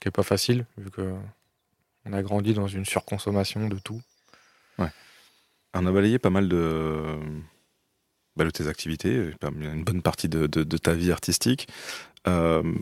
[0.00, 1.14] Ce qui n'est pas facile, vu que
[2.06, 4.00] on a grandi dans une surconsommation de tout.
[5.74, 7.18] On a balayé pas mal de,
[8.34, 11.68] bah, de tes activités, une bonne partie de, de- de ta vie artistique.
[12.26, 12.74] Euh,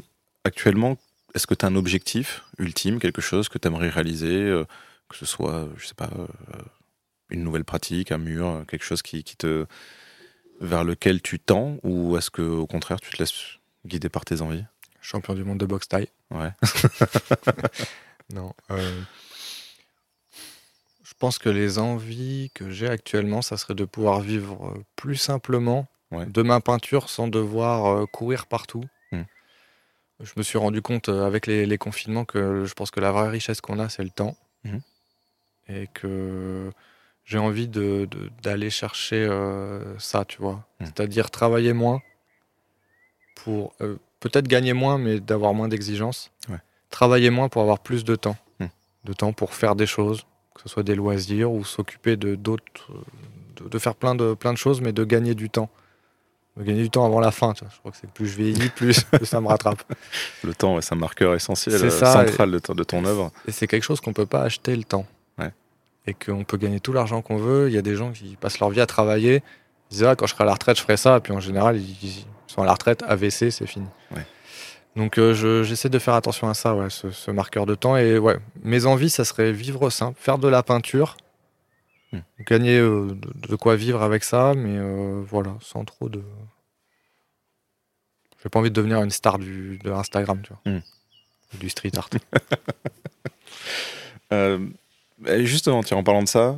[0.44, 0.96] actuellement,
[1.34, 4.64] est-ce que tu as un objectif ultime, quelque chose que tu aimerais réaliser, euh,
[5.08, 6.62] que ce soit, je sais pas, euh,
[7.30, 9.66] une nouvelle pratique, un mur, quelque chose qui, qui te
[10.60, 14.40] vers lequel tu tends, ou est-ce que au contraire tu te laisses guider par tes
[14.40, 14.64] envies?
[15.02, 16.08] Champion du monde de boxe taille.
[16.30, 16.50] Ouais.
[18.32, 18.52] Non.
[18.70, 19.00] euh,
[21.02, 25.16] Je pense que les envies que j'ai actuellement, ça serait de pouvoir vivre euh, plus
[25.16, 26.24] simplement Ouais.
[26.24, 28.82] de ma peinture sans devoir euh, courir partout.
[29.12, 29.24] Hmm.
[30.20, 33.28] Je me suis rendu compte avec les, les confinements que je pense que la vraie
[33.28, 34.34] richesse qu'on a, c'est le temps.
[34.64, 34.80] Mhm.
[35.68, 36.70] Et que
[37.26, 40.66] j'ai envie de- de- d'aller chercher euh, ça, tu vois.
[40.80, 40.86] Hmm.
[40.86, 42.00] C'est-à-dire travailler moins
[43.36, 46.30] pour euh, peut-être gagner moins, mais d'avoir moins d'exigences.
[46.48, 46.58] Ouais.
[46.90, 48.36] Travailler moins pour avoir plus de temps.
[48.60, 48.66] Hmm.
[49.04, 50.22] De temps pour faire des choses,
[50.54, 52.64] que ce soit des loisirs ou s'occuper de d'autres.
[53.56, 55.68] De, de faire plein de, plein de choses, mais de gagner du temps.
[56.56, 57.52] De gagner du temps avant la fin.
[57.52, 57.72] tu vois.
[57.72, 59.82] Je crois que c'est plus je vieillis, plus, ça me rattrape.
[60.42, 63.30] Le temps, ouais, c'est un marqueur essentiel, euh, ça, central de, ton- de ton œuvre.
[63.46, 65.06] Et c'est quelque chose qu'on peut pas acheter le temps.
[65.38, 65.52] Ouais.
[66.06, 67.68] Et qu'on peut gagner tout l'argent qu'on veut.
[67.68, 69.42] Il y a des gens qui passent leur vie à travailler.
[69.90, 71.18] Ils disent ah, quand je serai à la retraite, je ferai ça.
[71.18, 73.86] Et puis en général, ils, ils sont à la retraite, AVC, c'est fini.
[74.14, 74.26] Ouais.
[74.96, 77.96] Donc euh, je- j'essaie de faire attention à ça, ouais, ce, ce marqueur de temps.
[77.96, 81.16] Et ouais, mes envies, ça serait vivre simple, faire de la peinture,
[82.10, 82.20] Hmm.
[82.46, 86.22] gagner euh, de, de quoi vivre avec ça, mais euh, voilà, sans trop de.
[88.42, 90.72] J'ai pas envie de devenir une star du, de Instagram, tu vois.
[90.72, 90.80] Hmm.
[91.60, 92.08] Du street art.
[95.44, 96.56] Justement, tiens, en parlant de ça,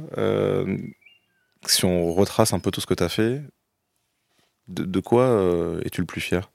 [1.66, 3.42] si on retrace un peu tout ce que tu as fait,
[4.70, 6.50] de, de quoi euh, es-tu le plus fier?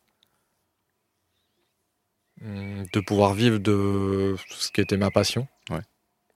[2.41, 5.80] Hum, de pouvoir vivre de ce qui était ma passion Ouais.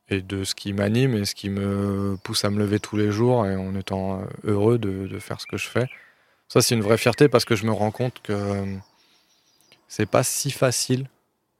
[0.07, 3.11] et de ce qui m'anime et ce qui me pousse à me lever tous les
[3.11, 5.87] jours et en étant euh, heureux de, de faire ce que je fais.
[6.47, 8.65] Ça, c'est une vraie fierté parce que je me rends compte que
[9.87, 11.09] c'est pas si facile,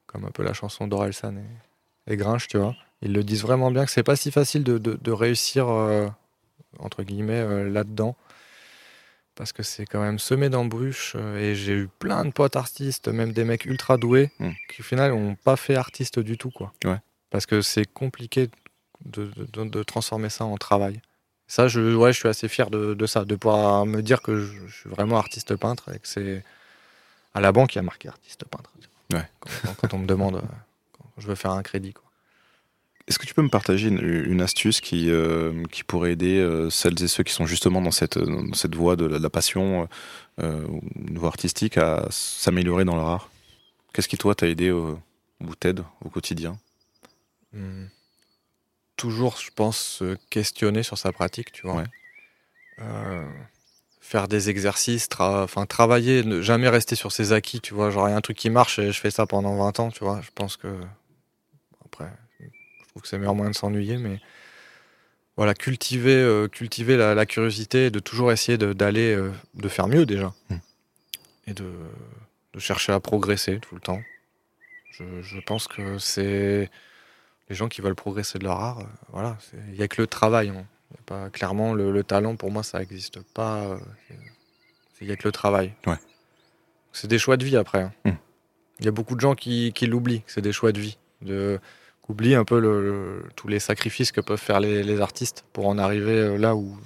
[0.06, 2.74] comme un peu la chanson d'Orelsan et, et Grinch, tu vois.
[3.02, 6.08] Ils le disent vraiment bien que c'est pas si facile de, de- de réussir, euh,
[6.78, 8.16] entre guillemets, euh, là-dedans
[9.34, 13.08] parce que c'est quand même semé d'embûches euh, et j'ai eu plein de potes artistes,
[13.08, 14.50] même des mecs ultra doués Mm.
[14.68, 16.72] qui au final n'ont pas fait artiste du tout quoi.
[16.84, 16.98] Ouais.
[17.30, 18.50] Parce que c'est compliqué
[19.04, 21.00] de, de- de transformer ça en travail.
[21.46, 24.38] Ça, je, ouais, je suis assez fier de, de ça, de pouvoir me dire que
[24.38, 26.44] je, je suis vraiment artiste peintre et que c'est
[27.34, 28.72] à la banque il y a marqué artiste peintre.
[29.12, 29.28] Ouais.
[29.40, 30.42] Quand, quand- quand on me demande euh,
[30.92, 32.04] quand je veux faire un crédit quoi.
[33.10, 37.02] Est-ce que tu peux me partager une, astuce qui, euh, qui pourrait aider euh, celles
[37.02, 39.88] et ceux qui sont justement dans cette, dans cette voie de la, passion,
[40.40, 43.30] euh, une voie artistique, à s'améliorer dans leur art
[43.92, 45.00] Qu'est-ce qui, toi, t'a aidé ou
[45.58, 46.56] t'aide au quotidien?
[47.52, 47.86] Hmm.
[48.94, 51.82] Toujours, je pense, se questionner sur sa pratique, tu vois.
[54.00, 57.90] faire des exercices, travailler, ne jamais rester sur ses acquis, tu vois.
[57.90, 59.90] Genre, il y a un truc qui marche et je fais ça pendant 20 ans,
[59.90, 60.20] tu vois.
[60.22, 60.78] Je pense que.
[61.84, 62.08] Après,
[63.00, 64.20] trouve que c'est le meilleur moyen de s'ennuyer, mais
[65.36, 69.88] voilà, cultiver, euh, cultiver la, curiosité et de toujours essayer d'aller, de, euh, de, faire
[69.88, 70.34] mieux déjà.
[70.50, 70.56] Hmm.
[71.46, 71.72] Et de,
[72.52, 74.02] de, chercher à progresser tout le temps.
[74.90, 76.70] Je, je pense que c'est
[77.48, 78.80] les gens qui veulent progresser de leur art.
[78.80, 79.38] Euh, voilà,
[79.68, 80.50] il n'y a que le travail.
[80.50, 80.66] Hein.
[81.06, 83.78] pas, clairement, le, talent, pour moi, ça n'existe pas.
[85.00, 85.72] Il n'y a que le travail.
[85.86, 85.96] Ouais.
[86.92, 87.80] C'est des choix de vie après.
[87.80, 87.92] Hein.
[88.04, 88.16] Hmm.
[88.80, 90.98] Il y a beaucoup de gens qui, qui l'oublient, c'est des choix de vie.
[91.22, 91.60] De,
[92.10, 96.36] oublie un peu tous les sacrifices que peuvent faire les, artistes pour en arriver euh,
[96.36, 96.76] là où,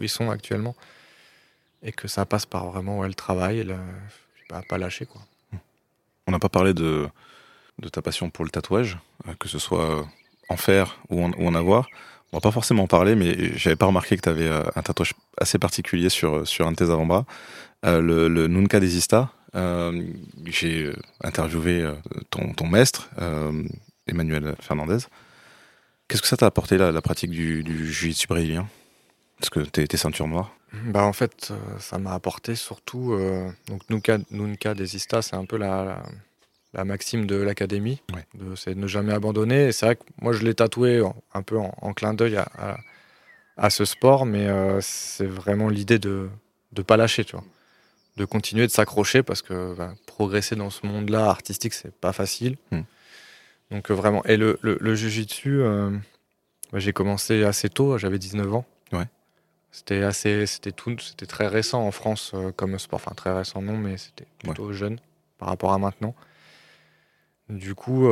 [0.00, 0.76] ils sont actuellement.
[1.82, 3.76] Et que ça passe par vraiment le travail le,
[4.48, 5.06] pas, pas lâcher.
[5.06, 5.20] Quoi.
[6.26, 7.08] On n'a pas parlé de,
[7.92, 10.06] ta passion pour le tatouage, euh, que ce soit
[10.48, 11.88] en faire ou en, avoir.
[12.32, 14.82] On va pas forcément en parler, mais j'avais pas remarqué que tu avais euh, un
[14.82, 17.26] tatouage assez particulier sur, un de tes avant-bras,
[17.84, 19.30] le, le, Nunca Desista.
[19.54, 21.92] J'ai interviewé
[22.30, 23.08] ton maître,
[24.08, 24.98] Emmanuel Fernandez.
[26.08, 28.66] Qu'est-ce que ça t'a apporté la, la pratique du, du jiu-jitsu brésilien?
[29.38, 30.54] Parce que t'es, ceinture noire
[30.84, 33.14] bah en fait, euh, ça m'a apporté surtout.
[33.14, 36.02] Euh, donc Nunca, Nunca Desista, c'est un peu la,
[36.74, 38.02] la, maxime de l'académie.
[38.34, 39.68] De, c'est de ne jamais abandonner.
[39.68, 41.02] Et c'est vrai que moi, je l'ai tatoué
[41.32, 42.76] un peu en, clin d'œil à,
[43.56, 46.28] à, ce sport, mais euh, c'est vraiment l'idée de
[46.76, 47.44] ne pas lâcher, tu vois.
[48.18, 52.58] De continuer de s'accrocher parce que bah, progresser dans ce monde-là artistique, c'est pas facile.
[52.72, 52.82] Hmm.
[53.70, 54.24] Donc euh, vraiment.
[54.24, 55.90] Et le, le, le jujitsu, euh,
[56.72, 58.64] bah, j'ai commencé assez tôt, j'avais 19 ans.
[58.92, 59.06] Ouais.
[59.70, 63.00] C'était assez, c'était tout, c'était très récent en France euh, comme sport.
[63.04, 64.98] Enfin très récent non, mais c'était plutôt jeune
[65.38, 66.14] par rapport à maintenant.
[67.48, 68.06] Du coup,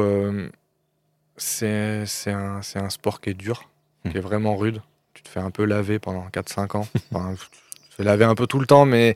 [1.37, 3.69] c'est c'est un, un, sport qui est dur,
[4.05, 4.11] hmm.
[4.11, 4.81] qui est vraiment rude.
[5.13, 6.89] Tu te fais un peu laver pendant 4-5 ans.
[7.13, 9.15] enfin, tu te fais laver un peu tout le temps, mais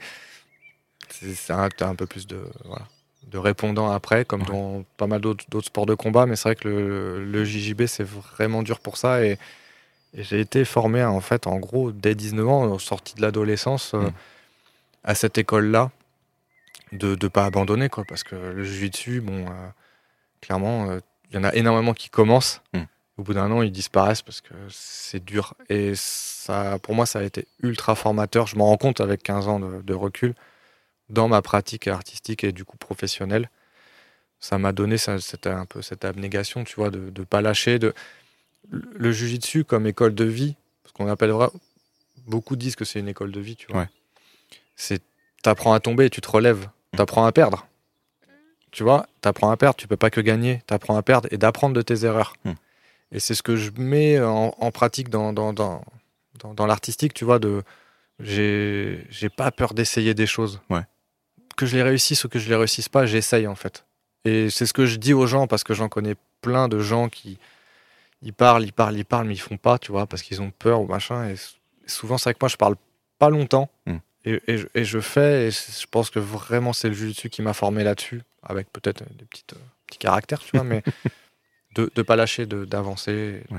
[1.08, 2.86] c'est un, un peu plus de voilà
[3.26, 6.26] de répondants après, comme dans pas mal d'autres sports de combat.
[6.26, 9.24] Mais c'est vrai que le, JJB, c'est vraiment dur pour ça.
[9.24, 9.38] Et,
[10.14, 14.12] j'ai été formé, en fait, en gros, dès 19 ans, sorti de l'adolescence, euh, mm.
[15.04, 15.92] à cette école-là,
[16.90, 18.02] de ne pas abandonner, quoi.
[18.08, 19.68] Parce que le jiu bon, euh,
[20.40, 20.98] clairement, euh,
[21.30, 22.60] il y en a énormément qui commencent.
[22.72, 22.80] Mm.
[23.18, 25.54] Au bout d'un an, ils disparaissent parce que c'est dur.
[25.68, 28.48] Et ça, pour moi, ça a été ultra formateur.
[28.48, 30.34] Je m'en rends compte avec 15 ans de recul
[31.10, 33.50] dans ma pratique artistique et du coup professionnelle.
[34.38, 37.78] Ça m'a donné cette, un peu cette abnégation, tu vois, de ne pas lâcher.
[37.78, 37.92] De...
[38.70, 41.32] Le jujitsu comme école de vie, parce qu'on appelle
[42.26, 43.86] beaucoup disent que c'est une école de vie, tu vois.
[44.76, 45.02] C'est
[45.42, 46.96] t'apprends à tomber, tu te relèves, mm.
[46.96, 47.66] t'apprends à perdre.
[48.70, 51.74] Tu vois, t'apprends à perdre, tu peux pas que gagner, t'apprends à perdre et d'apprendre
[51.74, 52.34] de tes erreurs.
[52.44, 52.52] Mm.
[53.12, 55.82] Et c'est ce que je mets en, pratique dans, dans, dans,
[56.54, 57.64] dans, l'artistique, tu vois, de
[58.20, 60.60] j'ai pas peur d'essayer des choses.
[60.70, 60.84] Ouais
[61.60, 63.84] que je les réussisse ou que je les réussisse pas, j'essaye en fait.
[64.24, 67.10] Et c'est ce que je dis aux gens parce que j'en connais plein de gens
[67.10, 67.38] qui
[68.22, 70.50] ils parlent, ils parlent, ils parlent, mais ils font pas, tu vois, parce qu'ils ont
[70.50, 71.28] peur ou machin.
[71.28, 71.36] Et
[71.86, 72.76] souvent, c'est avec moi, je parle
[73.18, 73.96] pas longtemps hmm.
[74.24, 74.40] et,
[74.74, 75.48] et, je fais.
[75.48, 79.26] Et je pense que vraiment, c'est le jiu-jitsu qui m'a formé là-dessus, avec peut-être des
[79.26, 80.82] petites, euh, petits caractères, tu vois, mais
[81.74, 83.56] de ne pas lâcher, d'avancer, de,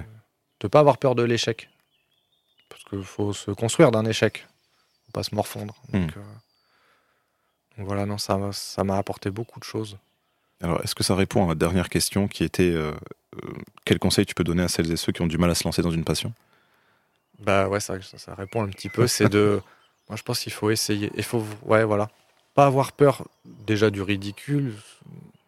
[0.64, 1.70] ne pas avoir peur de l'échec.
[2.70, 4.48] Parce qu'il faut se construire d'un échec,
[5.06, 5.76] faut pas se morfondre.
[5.92, 6.20] Donc, hmm.
[6.20, 6.24] euh,
[7.78, 9.98] voilà, non, ça, ça m'a apporté beaucoup de choses.
[10.62, 12.92] Alors, est-ce que ça répond à ma dernière question qui était euh,
[13.36, 13.54] euh,
[13.86, 15.64] quel conseil tu peux donner à celles et ceux qui ont du mal à se
[15.64, 16.34] lancer dans une passion?
[17.40, 19.08] Bah ouais, ça, ça, répond un petit peu.
[19.08, 19.62] C'est de.
[20.10, 21.12] Moi, je pense qu'il faut essayer.
[21.16, 22.10] Il faut, ouais, voilà.
[22.54, 24.76] Pas avoir peur déjà du ridicule.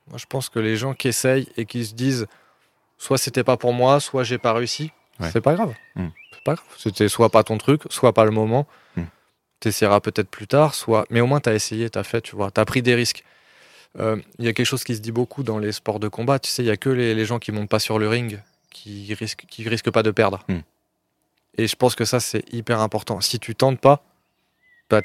[0.07, 2.28] Moi, je pense que les gens qui essayent et qui se disent
[2.97, 5.74] soit c'était pas pour moi, soit j'ai pas réussi, c'est pas grave.
[5.95, 6.07] Hmm.
[6.32, 6.65] C'est pas grave.
[6.78, 8.65] C'était soit pas ton truc, soit pas le moment
[9.72, 11.05] tu peut-être plus tard, soit.
[11.09, 12.95] Mais au moins, tu as essayé, tu as fait, tu vois, tu as pris des
[12.95, 13.24] risques.
[13.99, 16.39] Euh, il y a quelque chose qui se dit beaucoup dans les sports de combat,
[16.39, 18.39] tu sais, il y a que les, gens qui montent pas sur le ring
[18.72, 20.43] qui risquent, qui risquent pas de perdre.
[20.47, 20.61] Hmm.
[21.57, 23.22] Et je pense que ça, c'est hyper important.
[23.22, 24.03] Si tu tentes pas,
[24.89, 25.01] bah,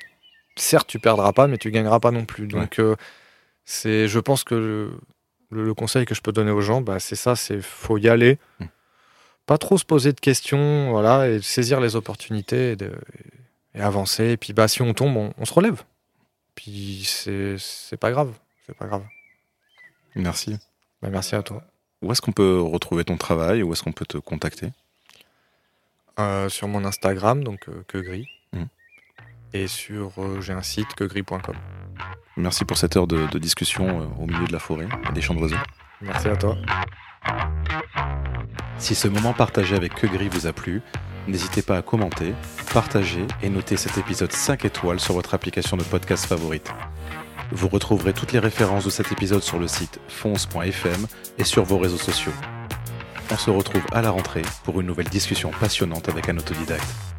[0.56, 2.46] certes, tu perdras pas, mais tu gagneras pas non plus.
[2.46, 2.96] Donc, euh,
[3.66, 4.90] c'est, je pense que
[5.50, 8.38] le, conseil que je peux donner aux gens, bah, c'est ça, c'est faut y aller.
[8.60, 8.66] Hmm.
[9.44, 12.72] Pas trop se poser de questions, voilà, et saisir les opportunités.
[12.72, 13.37] Et de, et
[13.74, 14.30] avancer.
[14.30, 15.82] Et puis bah, si on tombe, on, se relève.
[16.54, 18.32] Puis c'est pas grave.
[18.66, 19.04] C'est pas grave.
[20.14, 20.58] Merci.
[21.02, 21.62] Bah, merci à toi.
[22.02, 23.62] Où est-ce qu'on peut retrouver ton travail?
[23.62, 24.70] Où est-ce qu'on peut te contacter?
[26.18, 28.28] Euh, sur mon Instagram, donc euh, que gris.
[28.52, 28.66] Mhm.
[29.52, 31.56] Et sur euh, j'ai un site quegris.com.
[32.36, 35.20] Merci pour cette heure de, de discussion euh, au milieu de la forêt et des
[35.20, 35.56] champs d'oiseaux.
[36.00, 36.56] Merci à toi.
[38.78, 40.82] Si ce moment partagé avec Que Gris vous a plu,
[41.28, 42.34] n'hésitez pas à commenter,
[42.72, 46.72] partager et noter cet épisode 5 étoiles sur votre application de podcast favorite.
[47.52, 51.06] Vous retrouverez toutes les références de cet épisode sur le site fonce.fm
[51.38, 52.32] et sur vos réseaux sociaux.
[53.30, 57.17] On se retrouve à la rentrée pour une nouvelle discussion passionnante avec un autodidacte.